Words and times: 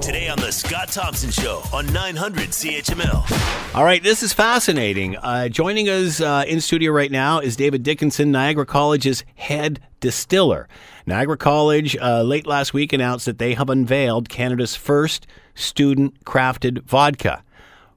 Today 0.00 0.28
on 0.28 0.38
the 0.38 0.52
Scott 0.52 0.88
Thompson 0.88 1.30
Show 1.30 1.62
on 1.72 1.90
900 1.92 2.50
CHML. 2.50 3.74
All 3.74 3.84
right, 3.84 4.02
this 4.02 4.22
is 4.22 4.32
fascinating. 4.32 5.16
Uh, 5.16 5.48
joining 5.48 5.88
us 5.88 6.20
uh, 6.20 6.44
in 6.46 6.60
studio 6.60 6.92
right 6.92 7.10
now 7.10 7.38
is 7.40 7.56
David 7.56 7.82
Dickinson, 7.82 8.30
Niagara 8.30 8.66
College's 8.66 9.24
head 9.34 9.80
distiller. 10.00 10.68
Niagara 11.06 11.36
College 11.36 11.96
uh, 11.96 12.22
late 12.22 12.46
last 12.46 12.74
week 12.74 12.92
announced 12.92 13.26
that 13.26 13.38
they 13.38 13.54
have 13.54 13.70
unveiled 13.70 14.28
Canada's 14.28 14.76
first 14.76 15.26
student 15.54 16.22
crafted 16.24 16.82
vodka. 16.82 17.42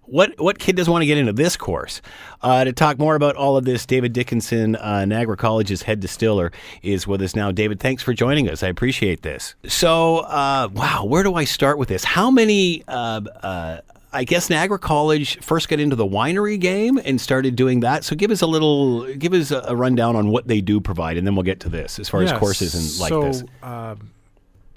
What 0.08 0.40
what 0.40 0.58
kid 0.58 0.78
doesn't 0.78 0.92
want 0.92 1.02
to 1.02 1.06
get 1.06 1.18
into 1.18 1.34
this 1.34 1.58
course? 1.58 2.02
Uh, 2.42 2.64
to 2.64 2.72
talk 2.72 2.98
more 2.98 3.16
about 3.16 3.36
all 3.36 3.58
of 3.58 3.66
this, 3.66 3.86
David 3.86 4.14
Dickinson, 4.14 4.78
uh, 4.78 5.04
Niagara 5.06 5.36
College's 5.36 5.82
head 5.82 6.00
distiller, 6.00 6.52
is 6.82 7.06
with 7.06 7.22
us 7.22 7.36
now. 7.36 7.52
David, 7.52 7.82
thanks 7.82 8.04
for 8.04 8.14
joining 8.14 8.50
us. 8.50 8.64
I 8.64 8.70
appreciate 8.70 9.22
this. 9.24 9.56
So, 9.66 10.20
uh, 10.20 10.70
wow, 10.72 11.04
where 11.06 11.24
do 11.24 11.36
I 11.36 11.44
start 11.44 11.78
with 11.78 11.90
this? 11.90 12.06
How 12.06 12.32
many? 12.32 12.84
Uh, 12.88 13.22
uh, 13.44 13.82
I 14.14 14.24
guess 14.24 14.50
Niagara 14.50 14.80
College 14.80 15.40
first 15.42 15.68
got 15.68 15.82
into 15.82 15.98
the 15.98 16.08
winery 16.08 16.58
game 16.60 16.98
and 17.04 17.20
started 17.20 17.58
doing 17.58 17.82
that. 17.82 18.06
So, 18.06 18.16
give 18.16 18.32
us 18.32 18.42
a 18.42 18.48
little, 18.48 19.14
give 19.16 19.34
us 19.34 19.52
a, 19.52 19.76
rundown 19.76 20.16
on 20.16 20.30
what 20.30 20.48
they 20.48 20.62
do 20.62 20.80
provide, 20.80 21.18
and 21.18 21.28
then 21.28 21.36
we'll 21.36 21.44
get 21.44 21.60
to 21.62 21.70
this 21.70 22.00
as 22.00 22.08
far 22.08 22.24
as 22.24 22.32
courses 22.32 22.74
and 22.74 23.00
like 23.02 23.10
so, 23.10 23.24
this. 23.24 23.44
um, 23.62 24.12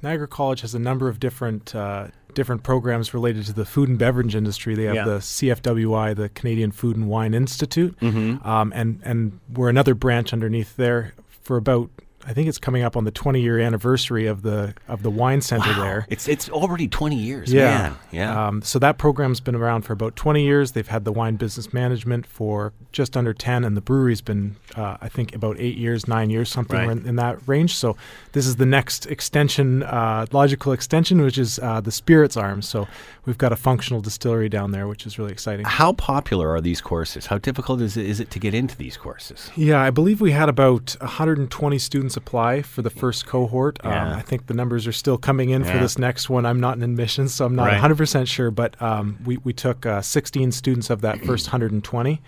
Niagara 0.03 0.29
College 0.29 0.61
has 0.63 0.75
a 0.75 0.79
number 0.79 1.09
of 1.09 1.21
different 1.21 1.75
uh, 1.75 2.09
different 2.35 2.63
programs 2.63 3.13
related 3.13 3.45
to 3.47 3.53
the 3.53 3.65
food 3.65 3.89
and 3.89 3.99
beverage 3.99 4.35
industry. 4.37 4.75
They 4.75 4.85
have 4.85 4.95
Yeah. 4.95 5.05
the 5.05 5.19
CFWI, 5.21 6.15
the 6.15 6.29
Canadian 6.29 6.71
Food 6.71 6.97
and 6.97 7.09
Wine 7.09 7.35
Institute, 7.35 7.99
Mm-hmm. 8.01 8.47
um, 8.49 8.73
and 8.75 9.01
and 9.05 9.41
we're 9.53 9.69
another 9.69 9.95
branch 9.95 10.33
underneath 10.33 10.77
there 10.77 11.13
for 11.43 11.57
about. 11.57 11.91
I 12.27 12.33
think 12.35 12.49
it's 12.49 12.59
coming 12.59 12.83
up 12.83 12.97
on 12.97 13.05
the 13.05 13.11
20 13.11 13.41
year 13.41 13.59
anniversary 13.59 14.27
of 14.27 14.43
the 14.43 14.75
of 14.89 15.03
the 15.03 15.11
wine 15.11 15.41
center 15.41 15.71
Wow. 15.71 15.83
there. 15.83 16.07
It's 16.11 16.29
it's 16.29 16.49
already 16.51 16.87
twenty 16.87 17.17
years. 17.17 17.53
Yeah, 17.53 17.65
man. 17.65 17.97
yeah. 18.13 18.47
Um, 18.49 18.63
so 18.63 18.79
that 18.79 18.99
program's 18.99 19.41
been 19.41 19.55
around 19.55 19.83
for 19.83 19.93
about 19.95 20.17
20 20.17 20.43
years. 20.45 20.73
They've 20.73 20.87
had 20.87 21.05
the 21.05 21.13
wine 21.13 21.37
business 21.37 21.73
management 21.73 22.27
for 22.27 22.73
just 22.93 23.17
under 23.17 23.33
10, 23.33 23.65
and 23.65 23.77
the 23.77 23.81
brewery's 23.81 24.21
been, 24.21 24.57
uh, 24.77 24.97
I 25.01 25.09
think, 25.09 25.35
about 25.35 25.57
eight 25.59 25.77
years, 25.77 26.07
nine 26.09 26.29
years, 26.29 26.51
something 26.51 26.77
Right. 26.77 26.91
in, 26.91 27.07
in 27.07 27.17
that 27.17 27.39
range. 27.47 27.77
So 27.77 27.97
this 28.33 28.47
is 28.47 28.57
the 28.57 28.67
next 28.67 29.07
extension, 29.07 29.83
uh, 29.85 30.27
logical 30.33 30.73
extension, 30.73 31.23
which 31.23 31.39
is 31.39 31.59
uh, 31.61 31.81
the 31.81 31.93
spirits 31.93 32.37
arm. 32.37 32.63
So 32.63 32.87
we've 33.27 33.39
got 33.39 33.53
a 33.53 33.57
functional 33.57 34.01
distillery 34.03 34.49
down 34.49 34.73
there, 34.73 34.87
which 34.89 35.07
is 35.07 35.19
really 35.19 35.33
exciting. 35.33 35.65
How 35.65 35.93
popular 35.93 36.51
are 36.51 36.61
these 36.61 36.81
courses? 36.81 37.27
How 37.27 37.39
difficult 37.39 37.81
is 37.81 37.97
it, 37.97 38.07
is 38.07 38.21
it 38.21 38.31
to 38.33 38.39
get 38.39 38.53
into 38.55 38.77
these 38.77 38.97
courses? 38.97 39.51
Yeah, 39.57 39.81
I 39.81 39.91
believe 39.91 40.21
we 40.21 40.33
had 40.33 40.49
about 40.49 40.97
120 41.01 41.79
students 41.79 42.10
apply 42.17 42.63
for 42.63 42.83
the 42.83 42.91
first 42.91 43.27
cohort. 43.27 43.79
Yeah. 43.85 44.13
Um, 44.13 44.19
I 44.19 44.23
think 44.23 44.47
the 44.47 44.55
numbers 44.55 44.87
are 44.87 44.93
still 44.93 45.19
coming 45.19 45.51
in 45.51 45.65
for 45.65 45.79
this 45.79 45.99
next 45.99 46.29
one. 46.31 46.47
I'm 46.47 46.61
not 46.61 46.77
in 46.77 46.83
admissions, 46.83 47.35
so 47.35 47.45
I'm 47.47 47.55
not 47.55 47.67
Right. 47.69 47.81
100% 47.81 48.27
sure, 48.27 48.51
but 48.51 48.81
um, 48.83 49.19
we, 49.25 49.37
we 49.39 49.53
took 49.53 49.85
uh, 49.87 50.01
16 50.03 50.53
students 50.53 50.91
of 50.91 51.01
that 51.03 51.21
first 51.25 51.47
120. 51.53 52.21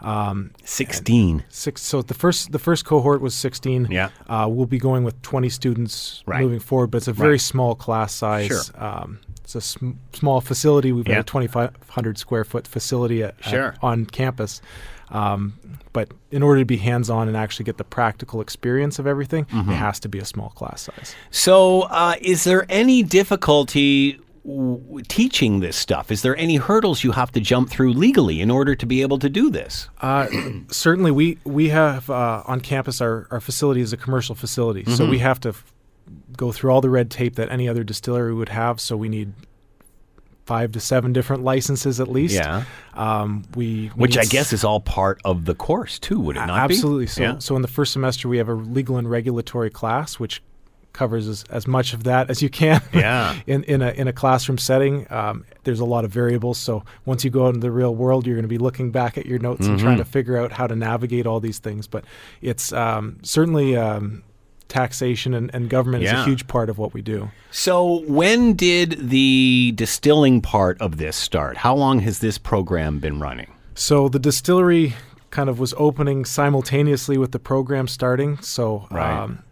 Um, 0.00 0.52
Sixteen. 0.64 1.42
six, 1.48 1.82
so 1.82 2.02
the 2.02 2.14
first 2.14 2.52
the 2.52 2.60
first 2.60 2.84
cohort 2.84 3.20
was 3.20 3.34
16. 3.34 3.88
Yeah. 3.90 4.10
Uh, 4.28 4.46
we'll 4.48 4.66
be 4.66 4.78
going 4.78 5.02
with 5.02 5.20
20 5.22 5.48
students 5.48 6.22
Right. 6.24 6.40
moving 6.40 6.60
forward, 6.60 6.92
but 6.92 6.98
it's 6.98 7.08
a 7.08 7.12
very 7.12 7.32
Right. 7.32 7.40
small 7.40 7.74
class 7.74 8.14
size. 8.14 8.46
Sure. 8.46 8.60
Um, 8.76 9.18
it's 9.48 9.54
a 9.54 9.60
sm- 9.62 9.92
small 10.12 10.42
facility. 10.42 10.92
We've 10.92 11.08
Yeah. 11.08 11.14
got 11.16 11.20
a 11.20 11.24
2,500 11.24 12.18
square 12.18 12.44
foot 12.44 12.66
facility 12.66 13.22
at, 13.22 13.34
at- 13.46 13.78
on 13.82 14.04
campus. 14.04 14.60
Um, 15.10 15.54
but 15.94 16.10
in 16.30 16.42
order 16.42 16.60
to 16.60 16.66
be 16.66 16.76
hands 16.76 17.08
on 17.08 17.28
and 17.28 17.36
actually 17.36 17.64
get 17.64 17.78
the 17.78 17.84
practical 17.84 18.42
experience 18.42 18.98
of 18.98 19.06
everything, 19.06 19.46
Mm-hmm. 19.46 19.70
it 19.70 19.76
has 19.76 19.98
to 20.00 20.08
be 20.08 20.18
a 20.18 20.24
small 20.26 20.50
class 20.50 20.82
size. 20.82 21.14
So, 21.30 21.82
uh, 21.84 22.16
is 22.20 22.44
there 22.44 22.66
any 22.68 23.02
difficulty 23.02 24.20
w- 24.44 25.02
teaching 25.08 25.60
this 25.60 25.76
stuff? 25.78 26.12
Is 26.12 26.20
there 26.20 26.36
any 26.36 26.56
hurdles 26.56 27.02
you 27.02 27.12
have 27.12 27.32
to 27.32 27.40
jump 27.40 27.70
through 27.70 27.94
legally 27.94 28.42
in 28.42 28.50
order 28.50 28.74
to 28.74 28.84
be 28.84 29.00
able 29.00 29.18
to 29.20 29.30
do 29.30 29.48
this? 29.50 29.88
Uh, 30.02 30.26
certainly, 30.70 31.10
we 31.10 31.38
we 31.44 31.70
have 31.70 32.10
uh, 32.10 32.42
on 32.46 32.60
campus 32.60 33.00
our, 33.00 33.26
our 33.30 33.40
facility 33.40 33.80
is 33.80 33.94
a 33.94 33.96
commercial 33.96 34.34
facility, 34.34 34.84
so 34.84 34.90
Mm-hmm. 35.04 35.10
we 35.10 35.18
have 35.20 35.40
to 35.40 35.48
f- 35.50 35.64
go 36.38 36.50
through 36.52 36.70
all 36.70 36.80
the 36.80 36.88
red 36.88 37.10
tape 37.10 37.34
that 37.36 37.50
any 37.50 37.68
other 37.68 37.84
distillery 37.84 38.32
would 38.32 38.48
have. 38.48 38.80
So 38.80 38.96
we 38.96 39.10
need 39.10 39.34
five 40.46 40.72
to 40.72 40.80
seven 40.80 41.12
different 41.12 41.44
licenses 41.44 42.00
at 42.00 42.08
least. 42.08 42.34
Yeah. 42.34 42.64
Um, 42.94 43.44
we 43.54 43.90
we 43.94 44.00
Which 44.02 44.16
I 44.16 44.24
guess 44.24 44.52
is 44.54 44.64
all 44.64 44.80
part 44.80 45.20
of 45.26 45.44
the 45.44 45.54
course 45.54 45.98
too, 45.98 46.18
would 46.20 46.36
it 46.36 46.46
not 46.46 46.68
be? 46.68 46.74
absolutely. 46.74 47.06
So 47.06 47.22
Yeah. 47.22 47.38
so 47.38 47.54
in 47.56 47.60
the 47.62 47.68
first 47.68 47.92
semester 47.92 48.28
we 48.28 48.38
have 48.38 48.48
a 48.48 48.54
legal 48.54 48.96
and 48.96 49.10
regulatory 49.10 49.68
class, 49.68 50.18
which 50.18 50.42
covers 50.94 51.28
as, 51.28 51.44
as 51.50 51.66
much 51.66 51.92
of 51.92 52.04
that 52.04 52.30
as 52.30 52.42
you 52.42 52.48
can. 52.48 52.80
Yeah. 52.94 53.36
in 53.46 53.62
in 53.64 53.82
a 53.82 53.90
in 53.90 54.08
a 54.08 54.12
classroom 54.12 54.56
setting, 54.56 55.06
um, 55.12 55.44
there's 55.64 55.80
a 55.80 55.84
lot 55.84 56.06
of 56.06 56.10
variables. 56.10 56.56
So 56.58 56.82
once 57.04 57.24
you 57.24 57.30
go 57.30 57.44
out 57.44 57.48
into 57.54 57.60
the 57.60 57.70
real 57.70 57.94
world, 57.94 58.26
you're 58.26 58.36
going 58.36 58.42
to 58.42 58.48
be 58.48 58.58
looking 58.58 58.90
back 58.90 59.18
at 59.18 59.26
your 59.26 59.38
notes 59.38 59.66
and 59.66 59.76
Mm-hmm. 59.76 59.84
trying 59.86 59.98
to 59.98 60.04
figure 60.06 60.38
out 60.38 60.50
how 60.52 60.66
to 60.66 60.74
navigate 60.74 61.26
all 61.26 61.40
these 61.40 61.58
things. 61.58 61.86
But 61.86 62.04
it's 62.40 62.72
um, 62.72 63.18
certainly 63.22 63.76
um, 63.76 64.22
taxation 64.68 65.34
and, 65.34 65.50
and 65.54 65.68
government 65.68 66.04
is 66.04 66.12
a 66.12 66.24
huge 66.24 66.46
part 66.46 66.68
of 66.70 66.78
what 66.78 66.94
we 66.94 67.02
do. 67.02 67.30
So, 67.50 68.02
when 68.06 68.52
did 68.54 69.08
the 69.10 69.72
distilling 69.74 70.40
part 70.42 70.80
of 70.80 70.98
this 70.98 71.16
start? 71.16 71.56
How 71.58 71.74
long 71.74 72.00
has 72.00 72.18
this 72.18 72.38
program 72.38 72.98
been 72.98 73.20
running? 73.20 73.52
So 73.74 74.08
the 74.08 74.18
distillery 74.18 74.94
kind 75.30 75.48
of 75.48 75.58
was 75.60 75.72
opening 75.76 76.24
simultaneously 76.24 77.16
with 77.16 77.32
the 77.32 77.38
program 77.38 77.86
starting. 77.86 78.38
So 78.38 78.86
Right. 78.90 79.18
um, 79.22 79.44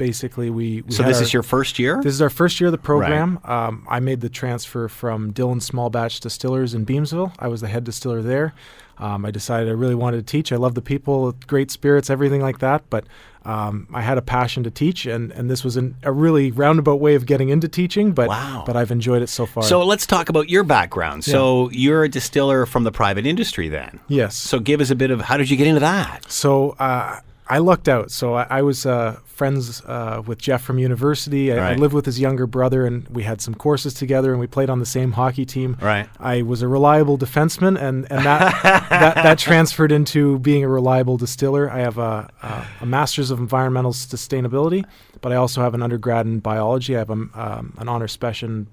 basically, 0.00 0.48
we, 0.50 0.80
we 0.82 0.92
So, 0.92 1.02
this 1.04 1.18
our- 1.18 1.22
is 1.22 1.32
your 1.32 1.42
first 1.44 1.78
year? 1.78 2.00
This 2.02 2.14
is 2.14 2.22
our 2.22 2.30
first 2.30 2.58
year 2.60 2.68
of 2.68 2.72
the 2.72 2.78
program. 2.78 3.38
Um, 3.44 3.86
I 3.88 4.00
made 4.00 4.20
the 4.22 4.30
transfer 4.30 4.88
from 4.88 5.30
Dillon 5.32 5.60
Small 5.60 5.90
Batch 5.90 6.18
Distillers 6.20 6.74
in 6.74 6.84
Beamsville. 6.86 7.32
I 7.38 7.48
was 7.48 7.60
the 7.60 7.68
head 7.68 7.84
distiller 7.84 8.22
there. 8.22 8.54
Um, 8.98 9.24
I 9.24 9.30
decided 9.30 9.68
I 9.68 9.72
really 9.72 9.94
wanted 9.94 10.18
to 10.18 10.22
teach. 10.30 10.52
I 10.52 10.56
love 10.56 10.74
the 10.74 10.82
people, 10.82 11.32
great 11.46 11.70
spirits, 11.70 12.10
everything 12.10 12.42
like 12.42 12.58
that. 12.58 12.82
But 12.90 13.04
um, 13.46 13.86
I 13.94 14.02
had 14.02 14.18
a 14.18 14.22
passion 14.22 14.62
to 14.64 14.70
teach, 14.70 15.06
and, 15.06 15.32
and 15.32 15.50
this 15.50 15.64
was 15.64 15.76
an, 15.78 15.96
a 16.02 16.12
really 16.12 16.50
roundabout 16.50 17.00
way 17.00 17.14
of 17.14 17.24
getting 17.24 17.48
into 17.48 17.66
teaching. 17.68 18.12
But 18.12 18.28
Wow. 18.28 18.64
but 18.66 18.76
I've 18.76 18.90
enjoyed 18.90 19.22
it 19.22 19.28
so 19.30 19.46
far. 19.46 19.62
So, 19.64 19.82
let's 19.86 20.06
talk 20.06 20.28
about 20.28 20.50
your 20.50 20.64
background. 20.64 21.24
So, 21.24 21.70
you're 21.70 22.04
a 22.04 22.08
distiller 22.10 22.66
from 22.66 22.84
the 22.84 22.92
private 22.92 23.24
industry 23.26 23.68
then? 23.70 24.00
yes. 24.08 24.36
So, 24.36 24.58
give 24.60 24.80
us 24.82 24.90
a 24.90 24.94
bit 24.94 25.10
of 25.10 25.20
how 25.22 25.36
did 25.38 25.48
you 25.50 25.56
get 25.56 25.66
into 25.66 25.80
that? 25.80 26.30
So 26.30 26.70
uh, 26.78 27.20
I 27.50 27.58
lucked 27.58 27.88
out. 27.88 28.12
So 28.12 28.34
I, 28.34 28.46
I 28.48 28.62
was 28.62 28.86
uh, 28.86 29.18
friends 29.24 29.82
uh, 29.84 30.22
with 30.24 30.38
Jeff 30.38 30.62
from 30.62 30.78
university. 30.78 31.52
I, 31.52 31.72
I 31.72 31.74
lived 31.74 31.92
with 31.92 32.06
his 32.06 32.20
younger 32.20 32.46
brother, 32.46 32.86
and 32.86 33.08
we 33.08 33.24
had 33.24 33.40
some 33.40 33.56
courses 33.56 33.92
together, 33.92 34.30
and 34.30 34.38
we 34.38 34.46
played 34.46 34.70
on 34.70 34.78
the 34.78 34.86
same 34.86 35.12
hockey 35.12 35.44
team. 35.44 35.76
Right. 35.80 36.08
I 36.20 36.42
was 36.42 36.62
a 36.62 36.68
reliable 36.68 37.18
defenseman, 37.18 37.76
and 37.76 38.06
and 38.10 38.24
that 38.24 38.62
that, 38.90 39.14
that 39.16 39.38
transferred 39.38 39.90
into 39.90 40.38
being 40.38 40.62
a 40.62 40.68
reliable 40.68 41.16
distiller. 41.16 41.68
I 41.68 41.80
have 41.80 41.98
a, 41.98 42.30
a, 42.40 42.66
a 42.82 42.86
master's 42.86 43.32
of 43.32 43.40
environmental 43.40 43.92
sustainability, 43.92 44.84
but 45.20 45.32
I 45.32 45.34
also 45.34 45.60
have 45.60 45.74
an 45.74 45.82
undergrad 45.82 46.26
in 46.26 46.38
biology. 46.38 46.94
I 46.94 47.00
have 47.00 47.10
a, 47.10 47.14
um, 47.34 47.74
an 47.78 47.88
honor 47.88 48.06
special 48.06 48.48
in 48.48 48.66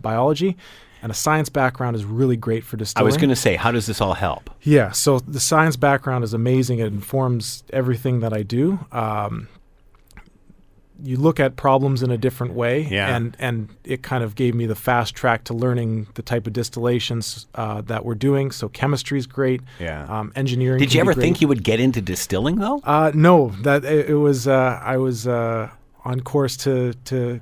biology. 0.00 0.56
And 1.04 1.10
a 1.10 1.14
science 1.14 1.50
background 1.50 1.96
is 1.96 2.04
really 2.06 2.36
great 2.38 2.64
for 2.64 2.78
distilling. 2.78 3.02
I 3.02 3.04
was 3.04 3.18
going 3.18 3.28
to 3.28 3.36
say, 3.36 3.56
how 3.56 3.70
does 3.70 3.84
this 3.84 4.00
all 4.00 4.14
help? 4.14 4.48
Yeah, 4.62 4.90
so 4.92 5.18
the 5.18 5.38
science 5.38 5.76
background 5.76 6.24
is 6.24 6.32
amazing. 6.32 6.78
It 6.78 6.86
informs 6.86 7.62
everything 7.74 8.20
that 8.20 8.32
I 8.32 8.42
do. 8.42 8.78
Um, 8.90 9.48
you 11.02 11.18
look 11.18 11.38
at 11.40 11.56
problems 11.56 12.02
in 12.02 12.10
a 12.10 12.16
different 12.16 12.54
way, 12.54 12.86
Yeah. 12.90 13.14
and 13.14 13.36
and 13.38 13.68
it 13.84 14.02
kind 14.02 14.24
of 14.24 14.34
gave 14.34 14.54
me 14.54 14.64
the 14.64 14.74
fast 14.74 15.14
track 15.14 15.44
to 15.44 15.52
learning 15.52 16.06
the 16.14 16.22
type 16.22 16.46
of 16.46 16.54
distillations 16.54 17.46
uh, 17.54 17.82
that 17.82 18.06
we're 18.06 18.14
doing. 18.14 18.50
So 18.50 18.70
chemistry 18.70 19.18
is 19.18 19.26
great. 19.26 19.60
Yeah. 19.78 20.06
Um, 20.08 20.32
engineering. 20.34 20.78
Did 20.78 20.94
you 20.94 21.00
ever 21.02 21.12
think 21.12 21.42
you 21.42 21.48
would 21.48 21.62
get 21.64 21.80
into 21.80 22.00
distilling 22.00 22.56
though? 22.56 22.80
Uh, 22.82 23.12
no, 23.14 23.50
that 23.62 23.84
it, 23.84 24.08
it 24.08 24.14
was. 24.14 24.48
Uh, 24.48 24.80
I 24.82 24.96
was 24.96 25.26
uh, 25.26 25.68
on 26.02 26.20
course 26.20 26.56
to 26.58 26.94
to 27.06 27.40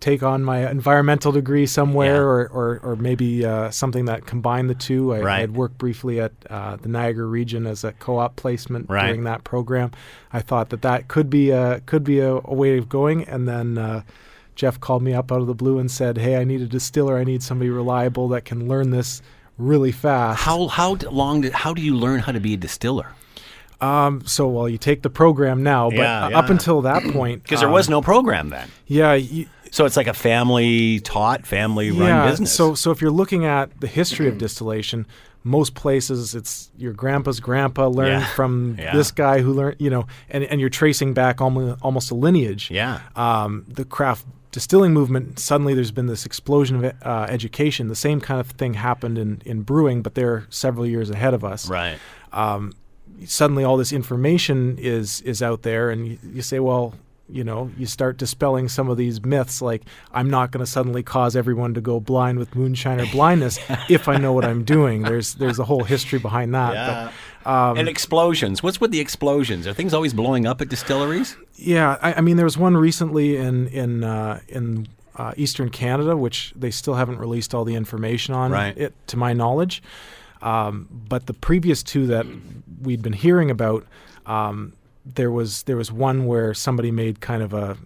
take 0.00 0.22
on 0.22 0.44
my 0.44 0.70
environmental 0.70 1.32
degree 1.32 1.66
somewhere, 1.66 2.14
Yeah. 2.16 2.20
or, 2.20 2.46
or 2.48 2.80
or 2.82 2.96
maybe 2.96 3.44
uh, 3.44 3.70
something 3.70 4.04
that 4.06 4.26
combined 4.26 4.70
the 4.70 4.74
two. 4.74 5.12
I, 5.14 5.20
Right. 5.20 5.36
I 5.36 5.40
had 5.40 5.54
worked 5.54 5.78
briefly 5.78 6.20
at 6.20 6.32
uh, 6.48 6.76
the 6.76 6.88
Niagara 6.88 7.26
region 7.26 7.66
as 7.66 7.82
a 7.84 7.92
co-op 7.92 8.36
placement 8.36 8.88
Right. 8.88 9.06
during 9.06 9.24
that 9.24 9.44
program. 9.44 9.90
I 10.32 10.40
thought 10.40 10.68
that 10.70 10.82
that 10.82 11.08
could 11.08 11.28
be 11.30 11.50
a 11.50 11.80
could 11.86 12.04
be 12.04 12.20
a, 12.20 12.34
a 12.34 12.54
way 12.54 12.78
of 12.78 12.88
going, 12.88 13.24
and 13.24 13.48
then. 13.48 13.78
Uh, 13.78 14.02
Jeff 14.54 14.80
called 14.80 15.04
me 15.04 15.14
up 15.14 15.30
out 15.30 15.40
of 15.40 15.46
the 15.46 15.54
blue 15.54 15.78
and 15.78 15.88
said, 15.88 16.18
"Hey, 16.18 16.34
I 16.36 16.42
need 16.42 16.60
a 16.60 16.66
distiller. 16.66 17.16
I 17.16 17.22
need 17.22 17.44
somebody 17.44 17.70
reliable 17.70 18.26
that 18.30 18.44
can 18.44 18.66
learn 18.66 18.90
this 18.90 19.22
really 19.56 19.92
fast." 19.92 20.40
How 20.42 20.66
how 20.66 20.94
long? 21.12 21.42
Did, 21.42 21.52
how 21.52 21.72
do 21.72 21.80
you 21.80 21.94
learn 21.94 22.18
how 22.18 22.32
to 22.32 22.40
be 22.40 22.54
a 22.54 22.56
distiller? 22.56 23.06
Um, 23.80 24.26
so, 24.26 24.48
well, 24.48 24.68
you 24.68 24.76
take 24.76 25.02
the 25.02 25.10
program 25.10 25.62
now, 25.62 25.90
but 25.90 25.98
Yeah, 25.98 26.24
uh, 26.24 26.28
yeah. 26.30 26.38
up 26.40 26.50
until 26.50 26.82
that 26.82 27.04
point, 27.12 27.42
Because 27.44 27.60
there 27.60 27.68
um, 27.68 27.72
was 27.74 27.88
no 27.88 28.02
program 28.02 28.48
then. 28.48 28.68
yeah, 28.88 29.14
you, 29.14 29.46
So 29.70 29.84
it's 29.84 29.96
like 29.96 30.06
a 30.06 30.14
family 30.14 31.00
taught, 31.00 31.46
family 31.46 31.90
run 31.90 32.08
yeah. 32.08 32.30
business. 32.30 32.52
So, 32.54 32.74
so 32.74 32.90
if 32.90 33.00
you're 33.00 33.10
looking 33.10 33.44
at 33.44 33.80
the 33.80 33.86
history 33.86 34.28
of 34.28 34.38
distillation, 34.38 35.06
most 35.44 35.74
places 35.74 36.34
it's 36.34 36.70
your 36.76 36.92
grandpa's 36.92 37.40
grandpa 37.40 37.86
learned 37.86 38.22
Yeah, 38.22 38.26
from 38.34 38.76
yeah. 38.78 38.94
this 38.94 39.10
guy 39.10 39.40
who 39.40 39.52
learned, 39.52 39.76
you 39.78 39.88
know, 39.90 40.06
and, 40.30 40.44
and 40.44 40.60
you're 40.60 40.70
tracing 40.70 41.14
back 41.14 41.40
almost 41.40 41.80
almost 41.82 42.10
a 42.10 42.14
lineage. 42.14 42.70
yeah, 42.70 43.00
Um, 43.16 43.64
the 43.68 43.84
craft 43.84 44.26
distilling 44.50 44.92
movement, 44.92 45.38
suddenly 45.38 45.74
there's 45.74 45.92
been 45.92 46.06
this 46.06 46.26
explosion 46.26 46.84
of 46.84 46.92
uh, 47.02 47.26
education. 47.28 47.88
The 47.88 47.94
same 47.96 48.20
kind 48.20 48.40
of 48.40 48.48
thing 48.52 48.74
happened 48.74 49.16
in, 49.18 49.40
in 49.44 49.62
brewing, 49.62 50.02
but 50.02 50.14
they're 50.14 50.46
several 50.50 50.86
years 50.86 51.10
ahead 51.10 51.34
of 51.34 51.44
us. 51.44 51.68
Right. 51.68 51.98
Um, 52.32 52.74
suddenly, 53.24 53.64
all 53.64 53.76
this 53.76 53.92
information 53.92 54.76
is 54.78 55.20
is 55.22 55.42
out 55.42 55.62
there, 55.62 55.90
and 55.90 56.08
you, 56.08 56.18
you 56.34 56.42
say, 56.42 56.58
well, 56.60 56.94
you 57.28 57.44
know, 57.44 57.70
you 57.76 57.86
start 57.86 58.16
dispelling 58.16 58.68
some 58.68 58.88
of 58.88 58.96
these 58.96 59.24
myths 59.24 59.60
like 59.60 59.82
I'm 60.12 60.30
not 60.30 60.50
going 60.50 60.64
to 60.64 60.70
suddenly 60.70 61.02
cause 61.02 61.36
everyone 61.36 61.74
to 61.74 61.80
go 61.80 62.00
blind 62.00 62.38
with 62.38 62.54
moonshine 62.54 63.00
or 63.00 63.06
blindness 63.12 63.58
if 63.88 64.08
I 64.08 64.16
know 64.16 64.32
what 64.32 64.44
I'm 64.44 64.64
doing. 64.64 65.02
There's 65.02 65.34
there's 65.34 65.58
a 65.58 65.64
whole 65.64 65.84
history 65.84 66.18
behind 66.18 66.54
that. 66.54 66.74
Yeah. 66.74 67.12
But, 67.44 67.50
um, 67.50 67.78
and 67.78 67.88
explosions. 67.88 68.62
What's 68.62 68.80
with 68.80 68.90
the 68.90 69.00
explosions? 69.00 69.66
Are 69.66 69.72
things 69.72 69.94
always 69.94 70.12
blowing 70.12 70.46
up 70.46 70.60
at 70.60 70.68
distilleries? 70.68 71.36
Yeah, 71.54 71.96
I, 72.02 72.14
I 72.14 72.20
mean, 72.20 72.36
there 72.36 72.44
was 72.44 72.58
one 72.58 72.76
recently 72.76 73.36
in 73.36 73.68
in 73.68 74.04
uh, 74.04 74.40
in 74.48 74.88
uh, 75.16 75.32
Eastern 75.36 75.70
Canada, 75.70 76.16
which 76.16 76.52
they 76.56 76.70
still 76.70 76.94
haven't 76.94 77.18
released 77.18 77.54
all 77.54 77.64
the 77.64 77.74
information 77.74 78.34
on 78.34 78.52
right. 78.52 78.76
it, 78.76 78.94
to 79.08 79.16
my 79.16 79.32
knowledge. 79.32 79.82
Um, 80.40 80.88
but 80.90 81.26
the 81.26 81.34
previous 81.34 81.82
two 81.82 82.06
that 82.06 82.26
we'd 82.80 83.02
been 83.02 83.12
hearing 83.12 83.50
about, 83.50 83.84
um, 84.26 84.72
there 85.14 85.30
was 85.30 85.62
there 85.64 85.76
was 85.76 85.90
one 85.92 86.26
where 86.26 86.54
somebody 86.54 86.90
made 86.90 87.20
kind 87.20 87.42
of 87.42 87.52
a 87.54 87.76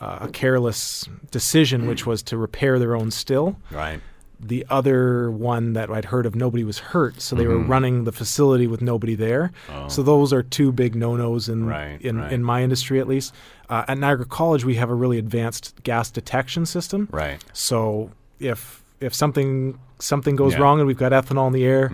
a 0.00 0.28
careless 0.32 1.08
decision, 1.30 1.86
which 1.86 2.04
was 2.06 2.24
to 2.24 2.36
repair 2.36 2.78
their 2.80 2.96
own 2.96 3.10
still. 3.12 3.56
Right. 3.70 4.00
The 4.40 4.66
other 4.68 5.30
one 5.30 5.74
that 5.74 5.88
I'd 5.90 6.06
heard 6.06 6.26
of, 6.26 6.34
nobody 6.34 6.64
was 6.64 6.78
hurt, 6.80 7.20
so 7.20 7.36
they 7.36 7.44
Mm-hmm. 7.44 7.52
were 7.52 7.64
running 7.68 8.02
the 8.02 8.10
facility 8.10 8.66
with 8.66 8.82
nobody 8.82 9.14
there. 9.14 9.52
Oh. 9.70 9.86
So 9.86 10.02
those 10.02 10.32
are 10.32 10.42
two 10.42 10.72
big 10.72 10.96
no-nos 10.96 11.48
in 11.48 11.66
Right, 11.66 12.00
in, 12.02 12.16
right. 12.18 12.32
in 12.32 12.42
my 12.42 12.64
industry, 12.64 12.98
at 12.98 13.06
least. 13.06 13.32
Uh, 13.68 13.84
at 13.86 13.96
Niagara 13.98 14.24
College, 14.26 14.64
we 14.64 14.74
have 14.74 14.90
a 14.90 14.94
really 14.94 15.18
advanced 15.18 15.80
gas 15.84 16.10
detection 16.10 16.66
system. 16.66 17.08
Right. 17.12 17.40
So 17.52 18.10
if 18.40 18.81
if 19.02 19.14
something 19.14 19.78
something 19.98 20.34
goes 20.36 20.52
Yeah. 20.52 20.56
Mm-hmm. 20.56 20.62
wrong 20.62 20.78
and 20.80 20.86
we've 20.86 20.96
got 20.98 21.12
ethanol 21.12 21.46
in 21.46 21.52
the 21.52 21.64
air, 21.64 21.90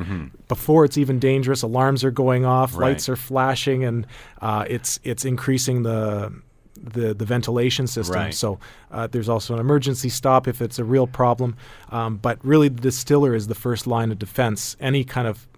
before 0.49 0.84
it's 0.84 0.96
even 0.99 1.19
dangerous, 1.19 1.62
alarms 1.62 2.05
are 2.05 2.10
going 2.10 2.44
off, 2.44 2.75
Right. 2.76 2.88
lights 2.90 3.08
are 3.08 3.16
flashing, 3.16 3.84
and 3.84 4.06
uh, 4.40 4.64
it's 4.69 4.99
it's 5.05 5.25
increasing 5.25 5.82
the 5.82 6.32
the, 6.81 7.12
the 7.12 7.25
ventilation 7.25 7.87
system. 7.88 8.14
Right. 8.16 8.34
So 8.34 8.60
uh, 8.93 9.08
there's 9.08 9.28
also 9.28 9.52
an 9.55 9.58
emergency 9.60 10.08
stop 10.08 10.46
if 10.46 10.62
it's 10.62 10.78
a 10.78 10.84
real 10.84 11.08
problem. 11.08 11.56
Um, 11.90 12.19
but 12.19 12.38
really, 12.44 12.69
the 12.69 12.81
distiller 12.81 13.34
is 13.34 13.49
the 13.49 13.56
first 13.56 13.87
line 13.88 14.12
of 14.12 14.19
defense. 14.20 14.76
Any 14.78 15.02
kind 15.05 15.26
of 15.26 15.49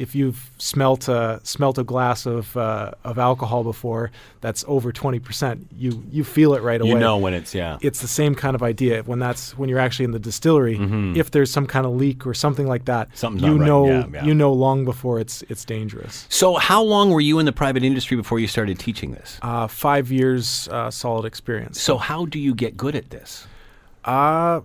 if 0.00 0.14
you've 0.14 0.50
smelt 0.58 1.08
a 1.08 1.40
smelt 1.44 1.76
a 1.78 1.84
glass 1.84 2.26
of 2.26 2.56
uh, 2.56 2.92
of 3.04 3.18
alcohol 3.18 3.62
before 3.62 4.10
that's 4.40 4.64
over 4.66 4.90
twenty 4.92 5.18
percent, 5.20 5.56
you 5.76 5.90
you 6.10 6.24
feel 6.24 6.54
it 6.54 6.62
right 6.62 6.80
away 6.80 6.90
You 6.90 6.98
know 6.98 7.16
when 7.24 7.34
it's 7.34 7.54
yeah. 7.54 7.78
it's 7.80 8.00
the 8.00 8.08
same 8.20 8.34
kind 8.34 8.54
of 8.54 8.62
idea 8.62 9.02
when 9.02 9.18
that's 9.18 9.56
when 9.58 9.68
you're 9.68 9.78
actually 9.86 10.06
in 10.06 10.12
the 10.12 10.18
distillery 10.30 10.76
if 11.22 11.30
there's 11.30 11.50
some 11.50 11.66
kind 11.66 11.84
of 11.86 11.92
leak 12.02 12.26
or 12.26 12.34
something 12.34 12.66
like 12.74 12.84
that 12.86 13.08
Mm-hmm. 13.08 13.16
Something's 13.24 13.42
you 13.44 13.54
not 13.58 13.60
right. 13.60 13.66
know 13.66 13.84
Yeah, 13.86 14.06
yeah. 14.14 14.24
you 14.28 14.34
know 14.34 14.52
long 14.66 14.84
before 14.84 15.20
it's 15.20 15.42
it's 15.50 15.64
dangerous 15.64 16.26
so 16.28 16.56
how 16.56 16.82
long 16.82 17.10
were 17.10 17.20
you 17.30 17.38
in 17.38 17.46
the 17.46 17.52
private 17.52 17.82
industry 17.84 18.16
before 18.16 18.38
you 18.40 18.46
started 18.46 18.78
teaching 18.78 19.10
this? 19.12 19.38
uh, 19.42 19.66
five 19.68 20.10
years 20.10 20.68
uh, 20.70 20.90
solid 20.90 21.24
experience 21.26 21.80
So 21.80 21.98
how 21.98 22.24
do 22.26 22.38
you 22.38 22.54
get 22.54 22.76
good 22.76 22.94
at 22.96 23.10
this? 23.10 23.46
uh, 24.04 24.60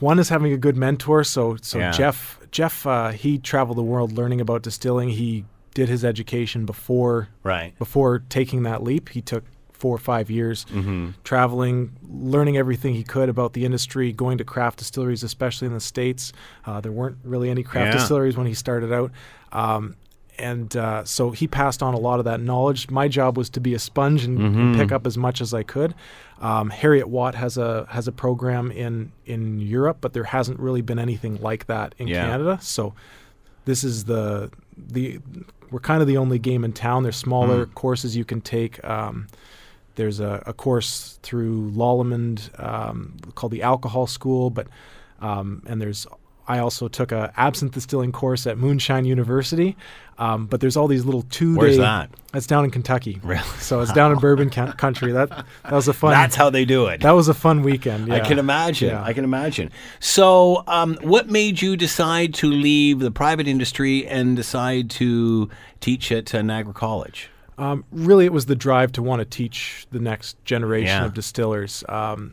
one 0.00 0.18
is 0.18 0.28
having 0.28 0.52
a 0.52 0.56
good 0.56 0.76
mentor 0.76 1.24
so 1.24 1.56
so 1.62 1.78
Yeah. 1.78 1.90
Jeff 1.92 2.38
Jeff 2.54 2.86
uh, 2.86 3.08
he 3.10 3.36
traveled 3.36 3.76
the 3.76 3.82
world 3.82 4.12
learning 4.12 4.40
about 4.40 4.62
distilling 4.62 5.08
he 5.08 5.44
did 5.74 5.88
his 5.88 6.04
education 6.04 6.64
before 6.64 7.28
Right. 7.42 7.76
before 7.80 8.20
taking 8.28 8.62
that 8.62 8.80
leap. 8.80 9.08
He 9.08 9.20
took 9.20 9.42
four 9.72 9.92
or 9.92 9.98
five 9.98 10.30
years 10.30 10.64
Mm-hmm. 10.66 11.08
traveling, 11.24 11.90
learning 12.08 12.56
everything 12.56 12.94
he 12.94 13.02
could 13.02 13.28
about 13.28 13.54
the 13.54 13.64
industry, 13.64 14.12
going 14.12 14.38
to 14.38 14.44
craft 14.44 14.78
distilleries, 14.78 15.24
especially 15.24 15.66
in 15.66 15.74
the 15.74 15.80
States. 15.80 16.32
Uh, 16.64 16.80
there 16.80 16.92
weren't 16.92 17.18
really 17.24 17.50
any 17.50 17.64
craft 17.64 17.88
Yeah. 17.92 17.98
distilleries 17.98 18.36
when 18.36 18.46
he 18.46 18.54
started 18.54 18.92
out. 18.92 19.10
Um, 19.50 19.96
and 20.38 20.76
uh, 20.76 21.04
so 21.04 21.30
he 21.30 21.46
passed 21.46 21.82
on 21.82 21.94
a 21.94 21.98
lot 21.98 22.18
of 22.18 22.24
that 22.24 22.40
knowledge. 22.40 22.90
My 22.90 23.08
job 23.08 23.36
was 23.38 23.48
to 23.50 23.60
be 23.60 23.74
a 23.74 23.78
sponge 23.78 24.24
and, 24.24 24.38
Mm-hmm. 24.38 24.60
and 24.60 24.76
pick 24.76 24.92
up 24.92 25.06
as 25.06 25.16
much 25.16 25.40
as 25.40 25.54
I 25.54 25.62
could. 25.62 25.94
Um, 26.40 26.70
Heriot-Watt 26.70 27.34
has 27.36 27.56
a 27.56 27.86
has 27.90 28.08
a 28.08 28.12
program 28.12 28.70
in 28.70 29.12
in 29.26 29.60
Europe, 29.60 29.98
but 30.00 30.12
there 30.12 30.24
hasn't 30.24 30.58
really 30.60 30.82
been 30.82 30.98
anything 30.98 31.36
like 31.40 31.66
that 31.66 31.94
in 31.98 32.08
Yeah. 32.08 32.26
Canada. 32.26 32.58
So 32.60 32.94
this 33.64 33.84
is 33.84 34.04
the 34.04 34.50
the 34.76 35.20
we're 35.70 35.80
kind 35.80 36.02
of 36.02 36.08
the 36.08 36.16
only 36.18 36.38
game 36.38 36.64
in 36.64 36.72
town. 36.72 37.02
There's 37.04 37.16
smaller 37.16 37.66
Mm. 37.66 37.74
courses 37.74 38.16
you 38.16 38.24
can 38.24 38.40
take. 38.40 38.84
Um, 38.84 39.26
there's 39.96 40.18
a, 40.20 40.42
a 40.46 40.52
course 40.52 41.18
through 41.22 41.70
Lallemand 41.70 42.50
um, 42.62 43.16
called 43.36 43.52
the 43.52 43.62
Alcohol 43.62 44.06
School, 44.08 44.50
but 44.50 44.66
um, 45.20 45.62
and 45.66 45.80
there's 45.80 46.06
I 46.46 46.58
also 46.58 46.88
took 46.88 47.10
a 47.12 47.32
absinthe 47.36 47.72
distilling 47.72 48.12
course 48.12 48.46
at 48.46 48.58
Moonshine 48.58 49.04
University. 49.04 49.76
Um, 50.16 50.46
but 50.46 50.60
there's 50.60 50.76
all 50.76 50.86
these 50.86 51.04
little 51.04 51.22
two 51.22 51.56
Where's 51.56 51.78
that? 51.78 52.08
That's 52.32 52.46
down 52.46 52.64
in 52.64 52.70
Kentucky. 52.70 53.18
Really? 53.24 53.42
So 53.58 53.80
it's 53.80 53.92
down 53.92 54.12
in 54.12 54.18
Bourbon 54.18 54.48
country. 54.76 55.10
That 55.10 55.28
that 55.30 55.72
was 55.72 55.88
a 55.88 55.92
fun. 55.92 56.12
That's 56.12 56.36
how 56.36 56.50
they 56.50 56.64
do 56.64 56.86
it. 56.86 57.00
that 57.00 57.12
was 57.12 57.26
a 57.28 57.34
fun 57.34 57.62
weekend. 57.62 58.12
I 58.12 58.20
can 58.20 58.38
imagine. 58.38 58.90
Yeah. 58.90 59.02
I 59.02 59.12
can 59.12 59.24
imagine. 59.24 59.70
So, 59.98 60.62
um, 60.68 60.96
what 61.02 61.30
made 61.30 61.60
you 61.62 61.76
decide 61.76 62.32
to 62.34 62.48
leave 62.48 63.00
the 63.00 63.10
private 63.10 63.48
industry 63.48 64.06
and 64.06 64.36
decide 64.36 64.88
to 64.90 65.50
teach 65.80 66.12
at 66.12 66.32
uh, 66.32 66.42
Niagara 66.42 66.74
College? 66.74 67.30
Um, 67.58 67.84
really, 67.90 68.24
it 68.24 68.32
was 68.32 68.46
the 68.46 68.56
drive 68.56 68.92
to 68.92 69.02
want 69.02 69.20
to 69.20 69.24
teach 69.24 69.86
the 69.90 70.00
next 70.00 70.36
generation 70.44 70.88
Yeah. 71.00 71.06
of 71.06 71.14
distillers. 71.14 71.82
Um, 71.88 72.32